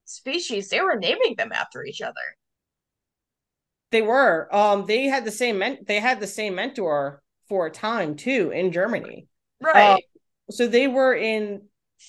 species, 0.05 0.69
they 0.69 0.81
were 0.81 0.97
naming 0.97 1.35
them 1.37 1.53
after 1.53 1.85
each 1.85 2.01
other. 2.01 2.15
They 3.91 4.03
were. 4.03 4.49
Um 4.55 4.87
they 4.87 5.05
had 5.05 5.25
the 5.25 5.31
same 5.31 5.59
men- 5.59 5.85
they 5.87 6.01
had 6.01 6.21
the 6.21 6.27
same 6.27 6.55
mentor 6.55 7.23
for 7.49 7.67
a 7.67 7.71
time 7.71 8.17
too 8.17 8.51
in 8.51 8.73
Germany. 8.73 9.27
Right. 9.61 9.95
Uh, 9.95 9.99
so 10.51 10.67
they 10.67 10.87
were 10.87 11.15
in 11.15 11.63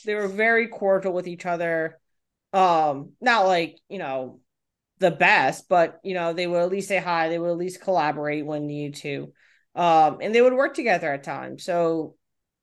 they 0.05 0.15
were 0.15 0.27
very 0.27 0.67
cordial 0.67 1.13
with 1.13 1.27
each 1.27 1.45
other 1.45 1.99
um 2.53 3.11
not 3.21 3.45
like 3.45 3.77
you 3.89 3.99
know 3.99 4.39
the 4.99 5.11
best 5.11 5.69
but 5.69 5.99
you 6.03 6.13
know 6.13 6.33
they 6.33 6.47
would 6.47 6.61
at 6.61 6.69
least 6.69 6.87
say 6.87 6.97
hi 6.97 7.29
they 7.29 7.39
would 7.39 7.51
at 7.51 7.57
least 7.57 7.81
collaborate 7.81 8.45
when 8.45 8.65
needed 8.65 8.95
to 8.95 9.31
um 9.75 10.17
and 10.21 10.33
they 10.33 10.41
would 10.41 10.53
work 10.53 10.73
together 10.73 11.11
at 11.11 11.23
times. 11.23 11.63
So 11.63 12.15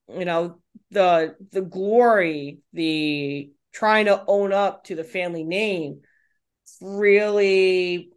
you 0.08 0.24
know 0.24 0.60
the 0.90 1.36
the 1.52 1.62
glory 1.62 2.58
the 2.72 3.50
trying 3.72 4.06
to 4.06 4.24
own 4.26 4.52
up 4.52 4.84
to 4.84 4.94
the 4.94 5.04
family 5.04 5.44
name 5.44 6.00
really 6.80 8.10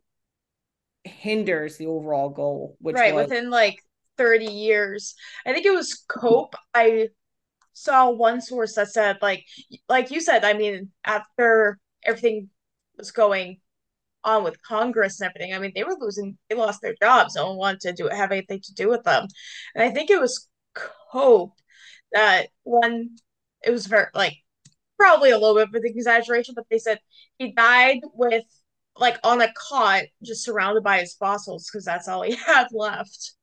hinders 1.03 1.77
the 1.77 1.85
overall 1.85 2.29
goal 2.29 2.75
which 2.79 2.95
right 2.95 3.13
was, 3.13 3.29
within 3.29 3.49
like 3.49 3.79
30 4.19 4.45
years. 4.45 5.15
I 5.45 5.53
think 5.53 5.65
it 5.65 5.73
was 5.73 6.03
cope. 6.07 6.55
I 6.75 7.07
saw 7.79 8.09
one 8.09 8.41
source 8.41 8.75
that 8.75 8.89
said 8.89 9.17
like 9.21 9.45
like 9.87 10.11
you 10.11 10.21
said 10.21 10.43
i 10.43 10.53
mean 10.53 10.91
after 11.05 11.79
everything 12.05 12.49
was 12.97 13.11
going 13.11 13.57
on 14.23 14.43
with 14.43 14.61
Congress 14.61 15.19
and 15.19 15.29
everything. 15.29 15.53
I 15.53 15.59
mean, 15.59 15.71
they 15.73 15.83
were 15.83 15.95
losing, 15.99 16.37
they 16.49 16.55
lost 16.55 16.81
their 16.81 16.95
jobs. 17.01 17.35
No 17.35 17.47
one 17.47 17.57
wanted 17.57 17.81
to 17.81 17.93
do 17.93 18.09
have 18.09 18.31
anything 18.31 18.61
to 18.61 18.73
do 18.73 18.89
with 18.89 19.03
them. 19.03 19.27
And 19.75 19.83
I 19.83 19.91
think 19.91 20.09
it 20.09 20.19
was 20.19 20.47
Cope 21.11 21.53
that 22.11 22.47
one, 22.63 23.17
it 23.63 23.71
was 23.71 23.87
very 23.87 24.07
like 24.13 24.35
probably 24.97 25.31
a 25.31 25.37
little 25.37 25.55
bit 25.55 25.69
of 25.69 25.73
an 25.73 25.81
exaggeration, 25.85 26.55
but 26.55 26.65
they 26.69 26.79
said 26.79 26.99
he 27.37 27.53
died 27.53 27.99
with 28.13 28.43
like 28.97 29.17
on 29.23 29.41
a 29.41 29.51
cot, 29.53 30.03
just 30.23 30.43
surrounded 30.43 30.83
by 30.83 30.99
his 30.99 31.13
fossils 31.13 31.69
because 31.71 31.85
that's 31.85 32.07
all 32.07 32.21
he 32.23 32.35
had 32.45 32.67
left. 32.71 33.33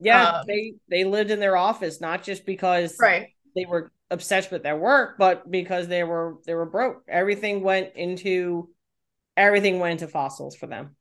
Yeah, 0.00 0.28
um, 0.28 0.44
they 0.46 0.74
they 0.88 1.04
lived 1.04 1.30
in 1.30 1.40
their 1.40 1.56
office 1.56 2.00
not 2.00 2.22
just 2.22 2.46
because 2.46 2.96
right. 3.00 3.28
they 3.54 3.66
were 3.66 3.90
obsessed 4.10 4.50
with 4.50 4.62
their 4.62 4.76
work, 4.76 5.18
but 5.18 5.50
because 5.50 5.88
they 5.88 6.04
were 6.04 6.36
they 6.46 6.54
were 6.54 6.66
broke. 6.66 7.02
Everything 7.08 7.62
went 7.62 7.96
into 7.96 8.68
everything 9.36 9.78
went 9.80 10.00
into 10.00 10.08
fossils 10.08 10.56
for 10.56 10.66
them. 10.66 10.96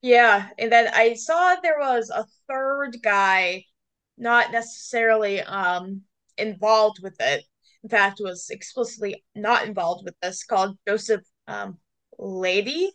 Yeah, 0.00 0.48
and 0.58 0.72
then 0.72 0.88
I 0.92 1.14
saw 1.14 1.56
there 1.62 1.78
was 1.78 2.10
a 2.10 2.26
third 2.48 2.96
guy, 3.02 3.64
not 4.16 4.52
necessarily 4.52 5.42
um 5.42 6.02
involved 6.38 7.00
with 7.02 7.16
it. 7.20 7.44
In 7.82 7.90
fact, 7.90 8.20
was 8.22 8.48
explicitly 8.50 9.22
not 9.34 9.66
involved 9.66 10.04
with 10.04 10.14
this, 10.22 10.44
called 10.44 10.78
Joseph 10.88 11.22
um 11.46 11.78
Leidy. 12.18 12.92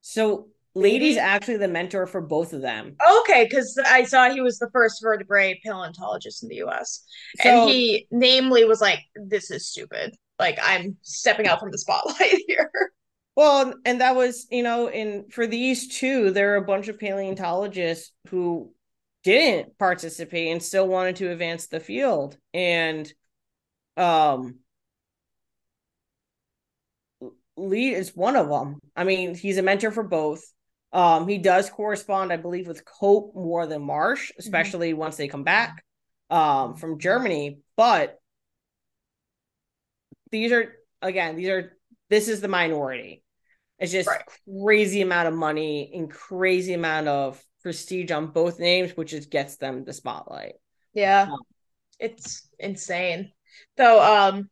So 0.00 0.48
Leidy's 0.78 1.16
actually 1.16 1.56
the 1.56 1.68
mentor 1.68 2.06
for 2.06 2.20
both 2.20 2.52
of 2.52 2.62
them. 2.62 2.96
Okay, 3.20 3.44
because 3.44 3.78
I 3.86 4.04
saw 4.04 4.30
he 4.30 4.40
was 4.40 4.58
the 4.58 4.70
first 4.72 5.02
vertebrate 5.02 5.62
paleontologist 5.62 6.42
in 6.42 6.48
the 6.48 6.62
US. 6.64 7.04
So, 7.40 7.48
and 7.48 7.70
he 7.70 8.06
namely 8.10 8.64
was 8.64 8.80
like, 8.80 9.00
This 9.14 9.50
is 9.50 9.68
stupid. 9.68 10.14
Like 10.38 10.58
I'm 10.62 10.96
stepping 11.02 11.46
out 11.46 11.60
from 11.60 11.70
the 11.70 11.78
spotlight 11.78 12.42
here. 12.46 12.70
Well, 13.36 13.74
and 13.84 14.00
that 14.00 14.16
was, 14.16 14.46
you 14.50 14.62
know, 14.62 14.90
in 14.90 15.28
for 15.30 15.46
these 15.46 15.98
two, 15.98 16.30
there 16.30 16.54
are 16.54 16.56
a 16.56 16.64
bunch 16.64 16.88
of 16.88 16.98
paleontologists 16.98 18.12
who 18.28 18.72
didn't 19.24 19.78
participate 19.78 20.48
and 20.48 20.62
still 20.62 20.88
wanted 20.88 21.16
to 21.16 21.30
advance 21.30 21.66
the 21.66 21.80
field. 21.80 22.36
And 22.54 23.12
um 23.96 24.60
Lee 27.56 27.92
is 27.92 28.14
one 28.14 28.36
of 28.36 28.48
them. 28.48 28.78
I 28.94 29.04
mean, 29.04 29.34
he's 29.34 29.58
a 29.58 29.62
mentor 29.62 29.90
for 29.90 30.04
both. 30.04 30.44
Um, 30.92 31.28
he 31.28 31.38
does 31.38 31.68
correspond, 31.68 32.32
I 32.32 32.36
believe, 32.36 32.66
with 32.66 32.84
Cope 32.84 33.34
more 33.34 33.66
than 33.66 33.82
Marsh, 33.82 34.30
mm-hmm. 34.30 34.40
especially 34.40 34.90
mm-hmm. 34.90 35.00
once 35.00 35.16
they 35.16 35.28
come 35.28 35.44
back 35.44 35.84
um, 36.30 36.76
from 36.76 36.98
Germany. 36.98 37.60
But 37.76 38.18
these 40.30 40.52
are 40.52 40.74
again, 41.02 41.36
these 41.36 41.48
are 41.48 41.76
this 42.10 42.28
is 42.28 42.40
the 42.40 42.48
minority. 42.48 43.22
It's 43.78 43.92
just 43.92 44.08
right. 44.08 44.22
crazy 44.62 45.02
amount 45.02 45.28
of 45.28 45.34
money 45.34 45.92
and 45.94 46.10
crazy 46.10 46.74
amount 46.74 47.06
of 47.06 47.40
prestige 47.62 48.10
on 48.10 48.28
both 48.28 48.58
names, 48.58 48.96
which 48.96 49.10
just 49.10 49.30
gets 49.30 49.56
them 49.56 49.84
the 49.84 49.92
spotlight. 49.92 50.54
Yeah, 50.94 51.28
um, 51.30 51.38
it's 52.00 52.48
insane. 52.58 53.32
Though, 53.76 54.02
um, 54.02 54.50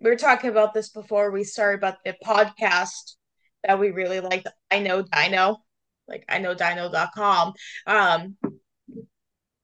we 0.00 0.10
were 0.10 0.16
talking 0.16 0.50
about 0.50 0.72
this 0.72 0.90
before 0.90 1.30
we 1.30 1.44
started 1.44 1.78
about 1.78 2.02
the 2.04 2.14
podcast 2.24 3.16
that 3.64 3.78
we 3.80 3.90
really 3.90 4.20
liked. 4.20 4.46
I 4.70 4.80
know 4.80 5.02
Dino 5.02 5.64
like 6.06 6.24
I 6.28 6.38
know 6.38 6.54
dino.com 6.54 7.54
um 7.86 8.36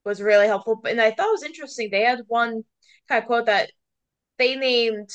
was 0.03 0.21
really 0.21 0.47
helpful. 0.47 0.81
And 0.87 0.99
I 0.99 1.11
thought 1.11 1.27
it 1.27 1.31
was 1.31 1.43
interesting. 1.43 1.89
They 1.91 2.03
had 2.03 2.21
one 2.27 2.63
kind 3.07 3.21
of 3.21 3.27
quote 3.27 3.45
that 3.45 3.71
they 4.39 4.55
named 4.55 5.09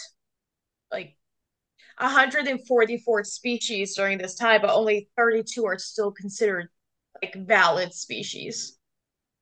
like 0.93 1.17
144 1.99 3.25
species 3.25 3.97
during 3.97 4.19
this 4.19 4.37
time, 4.37 4.61
but 4.61 4.71
only 4.71 5.09
32 5.17 5.65
are 5.65 5.79
still 5.79 6.13
considered 6.13 6.69
like 7.21 7.35
valid 7.35 7.93
species, 7.93 8.79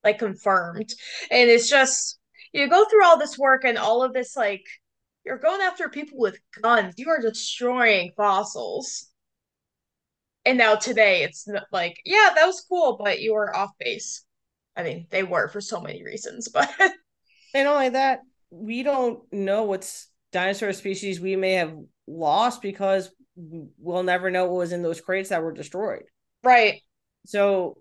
like 0.03 0.19
confirmed. 0.19 0.95
And 1.31 1.51
it's 1.51 1.69
just 1.69 2.19
you 2.53 2.69
go 2.69 2.87
through 2.87 3.05
all 3.05 3.19
this 3.19 3.39
work 3.39 3.65
and 3.65 3.77
all 3.77 4.03
of 4.03 4.15
this 4.15 4.37
like 4.37 4.65
you're 5.27 5.39
going 5.39 5.61
after 5.61 5.89
people 5.89 6.19
with 6.19 6.39
guns. 6.63 6.95
You 6.97 7.11
are 7.11 7.21
destroying 7.21 8.13
fossils 8.17 9.11
and 10.45 10.59
now 10.59 10.75
today 10.75 11.23
it's 11.23 11.49
like 11.73 12.01
yeah 12.05 12.31
that 12.35 12.47
was 12.47 12.65
cool 12.69 12.99
but 13.03 13.21
you 13.21 13.35
were 13.35 13.55
off 13.55 13.71
base. 13.79 14.25
I 14.77 14.83
mean 14.83 15.07
they 15.11 15.23
were 15.23 15.49
for 15.49 15.61
so 15.61 15.81
many 15.81 16.05
reasons 16.05 16.49
but 16.53 16.71
and 17.55 17.69
only 17.69 17.91
that 17.91 18.21
we 18.51 18.83
don't 18.83 19.21
know 19.33 19.65
what's 19.65 20.09
dinosaur 20.33 20.73
species 20.73 21.21
we 21.21 21.37
may 21.37 21.55
have 21.55 21.75
lost 22.07 22.61
because 22.61 23.11
we'll 23.37 24.03
never 24.03 24.31
know 24.31 24.45
what 24.45 24.59
was 24.59 24.73
in 24.73 24.83
those 24.83 25.01
crates 25.01 25.31
that 25.31 25.43
were 25.43 25.53
destroyed. 25.53 26.05
Right. 26.43 26.83
So 27.27 27.79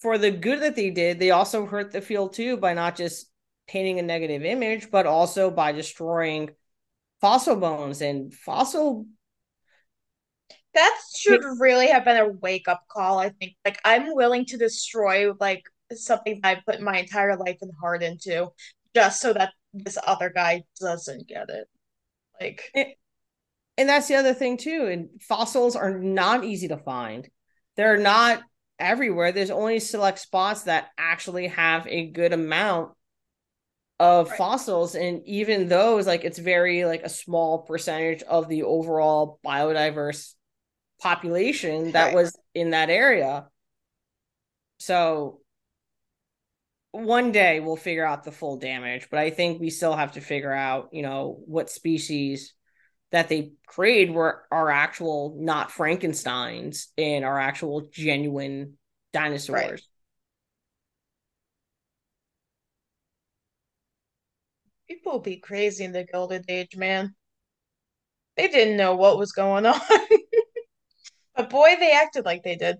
for 0.00 0.18
the 0.18 0.30
good 0.30 0.60
that 0.60 0.76
they 0.76 0.90
did 0.90 1.18
they 1.18 1.30
also 1.30 1.66
hurt 1.66 1.92
the 1.92 2.00
field 2.00 2.32
too 2.32 2.56
by 2.56 2.74
not 2.74 2.96
just 2.96 3.30
painting 3.68 3.98
a 3.98 4.02
negative 4.02 4.44
image 4.44 4.90
but 4.90 5.06
also 5.06 5.50
by 5.50 5.72
destroying 5.72 6.50
fossil 7.20 7.56
bones 7.56 8.00
and 8.00 8.32
fossil 8.32 9.06
that 10.74 11.00
should 11.16 11.42
really 11.58 11.88
have 11.88 12.04
been 12.04 12.16
a 12.16 12.28
wake 12.28 12.68
up 12.68 12.84
call. 12.88 13.18
I 13.18 13.30
think. 13.30 13.54
Like, 13.64 13.78
I'm 13.84 14.14
willing 14.14 14.44
to 14.46 14.56
destroy 14.56 15.32
like 15.38 15.64
something 15.92 16.40
I 16.44 16.56
put 16.66 16.80
my 16.80 16.98
entire 16.98 17.36
life 17.36 17.58
and 17.60 17.72
heart 17.80 18.02
into, 18.02 18.48
just 18.94 19.20
so 19.20 19.32
that 19.32 19.52
this 19.72 19.98
other 20.06 20.30
guy 20.30 20.62
doesn't 20.80 21.28
get 21.28 21.48
it. 21.48 21.66
Like, 22.40 22.62
and, 22.74 22.86
and 23.78 23.88
that's 23.88 24.08
the 24.08 24.16
other 24.16 24.34
thing 24.34 24.56
too. 24.56 24.86
And 24.90 25.08
fossils 25.22 25.76
are 25.76 25.98
not 25.98 26.44
easy 26.44 26.68
to 26.68 26.76
find. 26.76 27.28
They're 27.76 27.98
not 27.98 28.42
everywhere. 28.78 29.32
There's 29.32 29.50
only 29.50 29.80
select 29.80 30.18
spots 30.18 30.62
that 30.62 30.88
actually 30.98 31.48
have 31.48 31.86
a 31.86 32.10
good 32.10 32.32
amount 32.32 32.92
of 34.00 34.30
right. 34.30 34.38
fossils 34.38 34.94
and 34.94 35.20
even 35.26 35.68
those 35.68 36.06
like 36.06 36.24
it's 36.24 36.38
very 36.38 36.86
like 36.86 37.02
a 37.02 37.08
small 37.10 37.58
percentage 37.58 38.22
of 38.22 38.48
the 38.48 38.62
overall 38.62 39.38
biodiverse 39.44 40.32
population 41.00 41.92
that 41.92 42.14
was 42.14 42.36
in 42.54 42.70
that 42.70 42.90
area. 42.90 43.46
So 44.78 45.40
one 46.92 47.32
day 47.32 47.60
we'll 47.60 47.76
figure 47.76 48.04
out 48.04 48.24
the 48.24 48.32
full 48.32 48.56
damage, 48.56 49.08
but 49.10 49.18
I 49.18 49.30
think 49.30 49.60
we 49.60 49.70
still 49.70 49.94
have 49.94 50.12
to 50.12 50.20
figure 50.20 50.52
out, 50.52 50.88
you 50.92 51.02
know, 51.02 51.40
what 51.46 51.70
species 51.70 52.54
that 53.12 53.28
they 53.28 53.52
created 53.66 54.14
were 54.14 54.44
are 54.50 54.70
actual 54.70 55.36
not 55.38 55.70
Frankenstein's 55.70 56.88
and 56.96 57.24
are 57.24 57.38
actual 57.38 57.88
genuine 57.92 58.74
dinosaurs. 59.12 59.62
Right. 59.62 59.80
People 64.88 65.20
be 65.20 65.36
crazy 65.36 65.84
in 65.84 65.92
the 65.92 66.04
Golden 66.04 66.44
Age, 66.48 66.76
man. 66.76 67.14
They 68.36 68.48
didn't 68.48 68.76
know 68.76 68.96
what 68.96 69.18
was 69.18 69.32
going 69.32 69.66
on. 69.66 69.80
But 71.40 71.48
boy, 71.48 71.76
they 71.78 71.92
acted 71.92 72.26
like 72.26 72.42
they 72.42 72.56
did. 72.56 72.76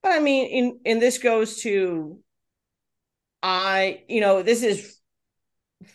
But 0.00 0.12
I 0.12 0.20
mean, 0.20 0.46
in 0.46 0.80
and 0.86 1.02
this 1.02 1.18
goes 1.18 1.62
to 1.62 2.20
I, 3.42 4.04
you 4.08 4.20
know, 4.20 4.42
this 4.42 4.62
is 4.62 5.00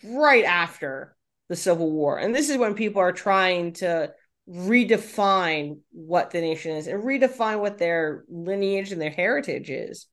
right 0.04 0.44
after 0.44 1.16
the 1.48 1.56
Civil 1.56 1.90
War. 1.90 2.18
And 2.18 2.36
this 2.36 2.50
is 2.50 2.58
when 2.58 2.74
people 2.74 3.02
are 3.02 3.14
trying 3.14 3.74
to 3.76 4.12
redefine 4.50 5.80
what 5.92 6.32
the 6.32 6.42
nation 6.42 6.76
is 6.76 6.88
and 6.88 7.04
redefine 7.04 7.62
what 7.62 7.78
their 7.78 8.26
lineage 8.28 8.92
and 8.92 9.02
their 9.02 9.10
heritage 9.10 9.70
is. 9.70 10.08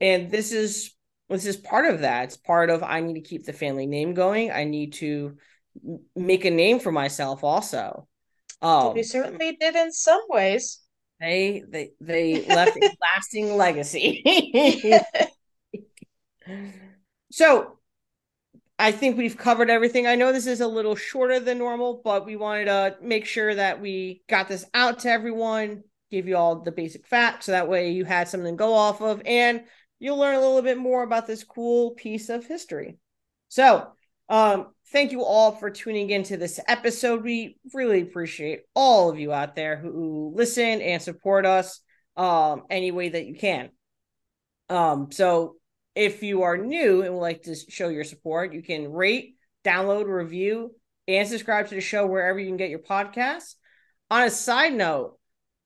And 0.00 0.30
this 0.30 0.52
is 0.52 0.94
this 1.28 1.46
is 1.46 1.56
part 1.56 1.92
of 1.92 2.02
that. 2.02 2.24
It's 2.26 2.36
part 2.36 2.70
of 2.70 2.84
I 2.84 3.00
need 3.00 3.14
to 3.14 3.28
keep 3.28 3.44
the 3.44 3.52
family 3.52 3.86
name 3.86 4.14
going. 4.14 4.52
I 4.52 4.64
need 4.64 4.92
to 4.94 5.36
make 6.14 6.44
a 6.44 6.50
name 6.50 6.78
for 6.78 6.92
myself 6.92 7.42
also. 7.42 8.06
Um, 8.60 8.94
we 8.94 9.02
certainly 9.02 9.56
did 9.60 9.74
in 9.74 9.90
some 9.90 10.22
ways. 10.28 10.78
They 11.22 11.62
they 11.68 11.92
they 12.00 12.44
left 12.48 12.76
a 12.76 12.90
lasting 13.00 13.56
legacy. 13.56 14.22
so 17.30 17.78
I 18.76 18.90
think 18.90 19.16
we've 19.16 19.38
covered 19.38 19.70
everything. 19.70 20.08
I 20.08 20.16
know 20.16 20.32
this 20.32 20.48
is 20.48 20.60
a 20.60 20.66
little 20.66 20.96
shorter 20.96 21.38
than 21.38 21.58
normal, 21.58 22.00
but 22.02 22.26
we 22.26 22.34
wanted 22.34 22.64
to 22.64 22.96
make 23.00 23.24
sure 23.24 23.54
that 23.54 23.80
we 23.80 24.22
got 24.28 24.48
this 24.48 24.64
out 24.74 24.98
to 25.00 25.10
everyone, 25.10 25.84
give 26.10 26.26
you 26.26 26.36
all 26.36 26.56
the 26.60 26.72
basic 26.72 27.06
facts 27.06 27.46
so 27.46 27.52
that 27.52 27.68
way 27.68 27.92
you 27.92 28.04
had 28.04 28.26
something 28.26 28.54
to 28.54 28.58
go 28.58 28.74
off 28.74 29.00
of 29.00 29.22
and 29.24 29.62
you'll 30.00 30.18
learn 30.18 30.34
a 30.34 30.40
little 30.40 30.62
bit 30.62 30.76
more 30.76 31.04
about 31.04 31.28
this 31.28 31.44
cool 31.44 31.92
piece 31.92 32.28
of 32.28 32.44
history. 32.44 32.98
So, 33.48 33.92
um, 34.28 34.74
thank 34.92 35.10
you 35.10 35.24
all 35.24 35.52
for 35.52 35.70
tuning 35.70 36.10
into 36.10 36.36
this 36.36 36.60
episode. 36.68 37.24
We 37.24 37.56
really 37.72 38.02
appreciate 38.02 38.60
all 38.74 39.10
of 39.10 39.18
you 39.18 39.32
out 39.32 39.56
there 39.56 39.76
who 39.76 40.32
listen 40.36 40.82
and 40.82 41.00
support 41.00 41.46
us 41.46 41.80
um, 42.16 42.64
any 42.68 42.90
way 42.90 43.08
that 43.08 43.26
you 43.26 43.34
can. 43.34 43.70
Um, 44.68 45.10
so 45.10 45.56
if 45.94 46.22
you 46.22 46.42
are 46.42 46.58
new 46.58 47.02
and 47.02 47.14
would 47.14 47.20
like 47.20 47.42
to 47.44 47.54
show 47.54 47.88
your 47.88 48.04
support, 48.04 48.52
you 48.52 48.62
can 48.62 48.92
rate, 48.92 49.36
download, 49.64 50.06
review, 50.06 50.74
and 51.08 51.26
subscribe 51.26 51.68
to 51.68 51.74
the 51.74 51.80
show 51.80 52.06
wherever 52.06 52.38
you 52.38 52.46
can 52.46 52.56
get 52.56 52.70
your 52.70 52.78
podcasts. 52.78 53.54
On 54.10 54.22
a 54.22 54.30
side 54.30 54.74
note, 54.74 55.18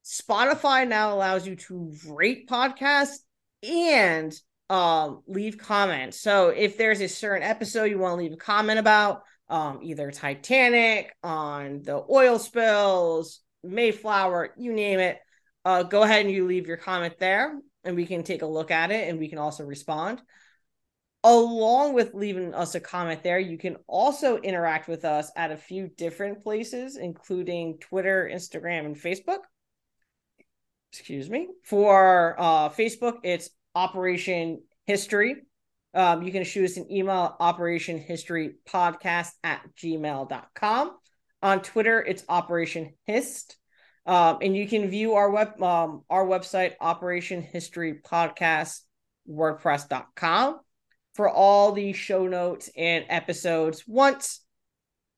Spotify 0.05 0.87
now 0.87 1.12
allows 1.12 1.47
you 1.47 1.57
to 1.57 1.93
rate 2.09 2.49
podcasts 2.49 3.19
and 3.62 4.33
um, 4.68 5.22
leave 5.26 5.59
comments. 5.59 6.20
So 6.20 6.48
if 6.48 6.76
there's 6.76 7.00
a 7.00 7.09
certain 7.09 7.42
episode 7.42 7.85
you 7.85 7.98
want 7.98 8.12
to 8.12 8.22
leave 8.22 8.33
a 8.33 8.37
comment 8.37 8.79
about, 8.79 9.22
um, 9.48 9.81
either 9.83 10.11
Titanic, 10.11 11.14
on 11.22 11.83
the 11.83 12.05
oil 12.11 12.38
spills, 12.38 13.40
Mayflower, 13.62 14.55
you 14.57 14.72
name 14.72 14.98
it, 14.98 15.18
uh, 15.64 15.83
go 15.83 16.02
ahead 16.02 16.24
and 16.24 16.35
you 16.35 16.46
leave 16.46 16.66
your 16.66 16.76
comment 16.76 17.14
there 17.18 17.59
and 17.85 17.96
we 17.96 18.07
can 18.07 18.22
take 18.22 18.42
a 18.42 18.46
look 18.46 18.70
at 18.70 18.90
it 18.90 19.09
and 19.09 19.18
we 19.18 19.29
can 19.29 19.38
also 19.38 19.64
respond. 19.64 20.20
Along 21.24 21.94
with 21.94 22.14
leaving 22.14 22.55
us 22.55 22.74
a 22.74 22.81
comment 22.81 23.22
there, 23.22 23.38
you 23.38 23.59
can 23.59 23.76
also 23.88 24.37
interact 24.37 24.87
with 24.87 25.05
us 25.05 25.31
at 25.35 25.50
a 25.50 25.57
few 25.57 25.88
different 25.88 26.42
places, 26.42 26.96
including 26.96 27.79
Twitter, 27.79 28.31
Instagram, 28.33 28.87
and 28.87 28.96
Facebook. 28.96 29.40
Excuse 30.92 31.29
me. 31.29 31.48
For 31.64 32.37
uh, 32.38 32.68
Facebook, 32.68 33.18
it's 33.24 33.50
Operation 33.77 34.62
History. 34.87 35.37
Um, 35.95 36.23
you 36.23 36.33
can 36.33 36.45
shoot 36.45 36.65
us 36.65 36.77
an 36.79 36.91
email, 36.91 37.37
Operation 37.39 37.99
History 37.99 38.55
Podcast 38.69 39.31
at 39.45 39.62
gmail.com. 39.77 40.91
On 41.43 41.62
Twitter, 41.62 42.03
it's 42.03 42.25
Operation 42.29 42.95
Hist. 43.05 43.57
Um, 44.07 44.39
and 44.41 44.57
you 44.57 44.67
can 44.67 44.89
view 44.89 45.15
our 45.15 45.31
web 45.31 45.62
um, 45.62 46.05
our 46.09 46.25
website, 46.25 46.73
Operation 46.81 47.43
History 47.43 48.01
Podcast, 48.05 48.81
WordPress.com 49.29 50.61
for 51.15 51.29
all 51.29 51.73
the 51.73 51.93
show 51.93 52.27
notes 52.27 52.71
and 52.77 53.05
episodes 53.09 53.85
once 53.87 54.41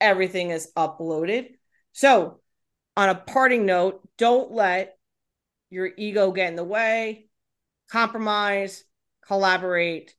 everything 0.01 0.51
is 0.51 0.73
uploaded. 0.77 1.51
So, 1.93 2.41
on 2.97 3.09
a 3.09 3.15
parting 3.15 3.67
note, 3.67 4.01
don't 4.17 4.51
let 4.51 4.97
your 5.71 5.91
ego 5.97 6.33
get 6.33 6.49
in 6.49 6.57
the 6.57 6.65
way, 6.65 7.28
compromise, 7.91 8.85
collaborate, 9.27 10.15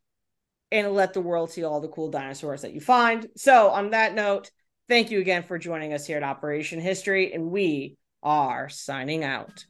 and 0.72 0.94
let 0.94 1.14
the 1.14 1.22
world 1.22 1.52
see 1.52 1.64
all 1.64 1.82
the 1.82 1.88
cool 1.88 2.12
dinosaurs 2.12 2.62
that 2.62 2.74
you 2.74 2.82
find. 2.82 3.28
So, 3.36 3.70
on 3.70 3.92
that 3.92 4.14
note, 4.14 4.52
thank 4.88 5.12
you 5.12 5.20
again 5.20 5.44
for 5.44 5.58
joining 5.58 5.94
us 5.94 6.06
here 6.06 6.18
at 6.18 6.24
Operation 6.24 6.80
History, 6.80 7.34
and 7.34 7.50
we 7.52 7.98
are 8.22 8.70
signing 8.70 9.24
out. 9.24 9.66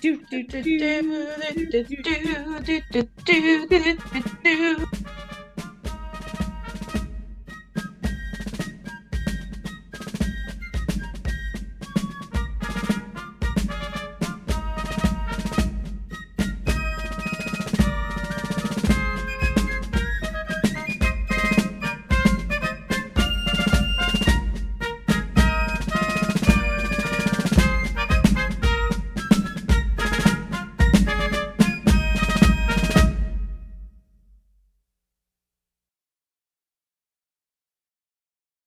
Do, 0.00 0.20
do, 0.30 0.42
do, 0.42 0.62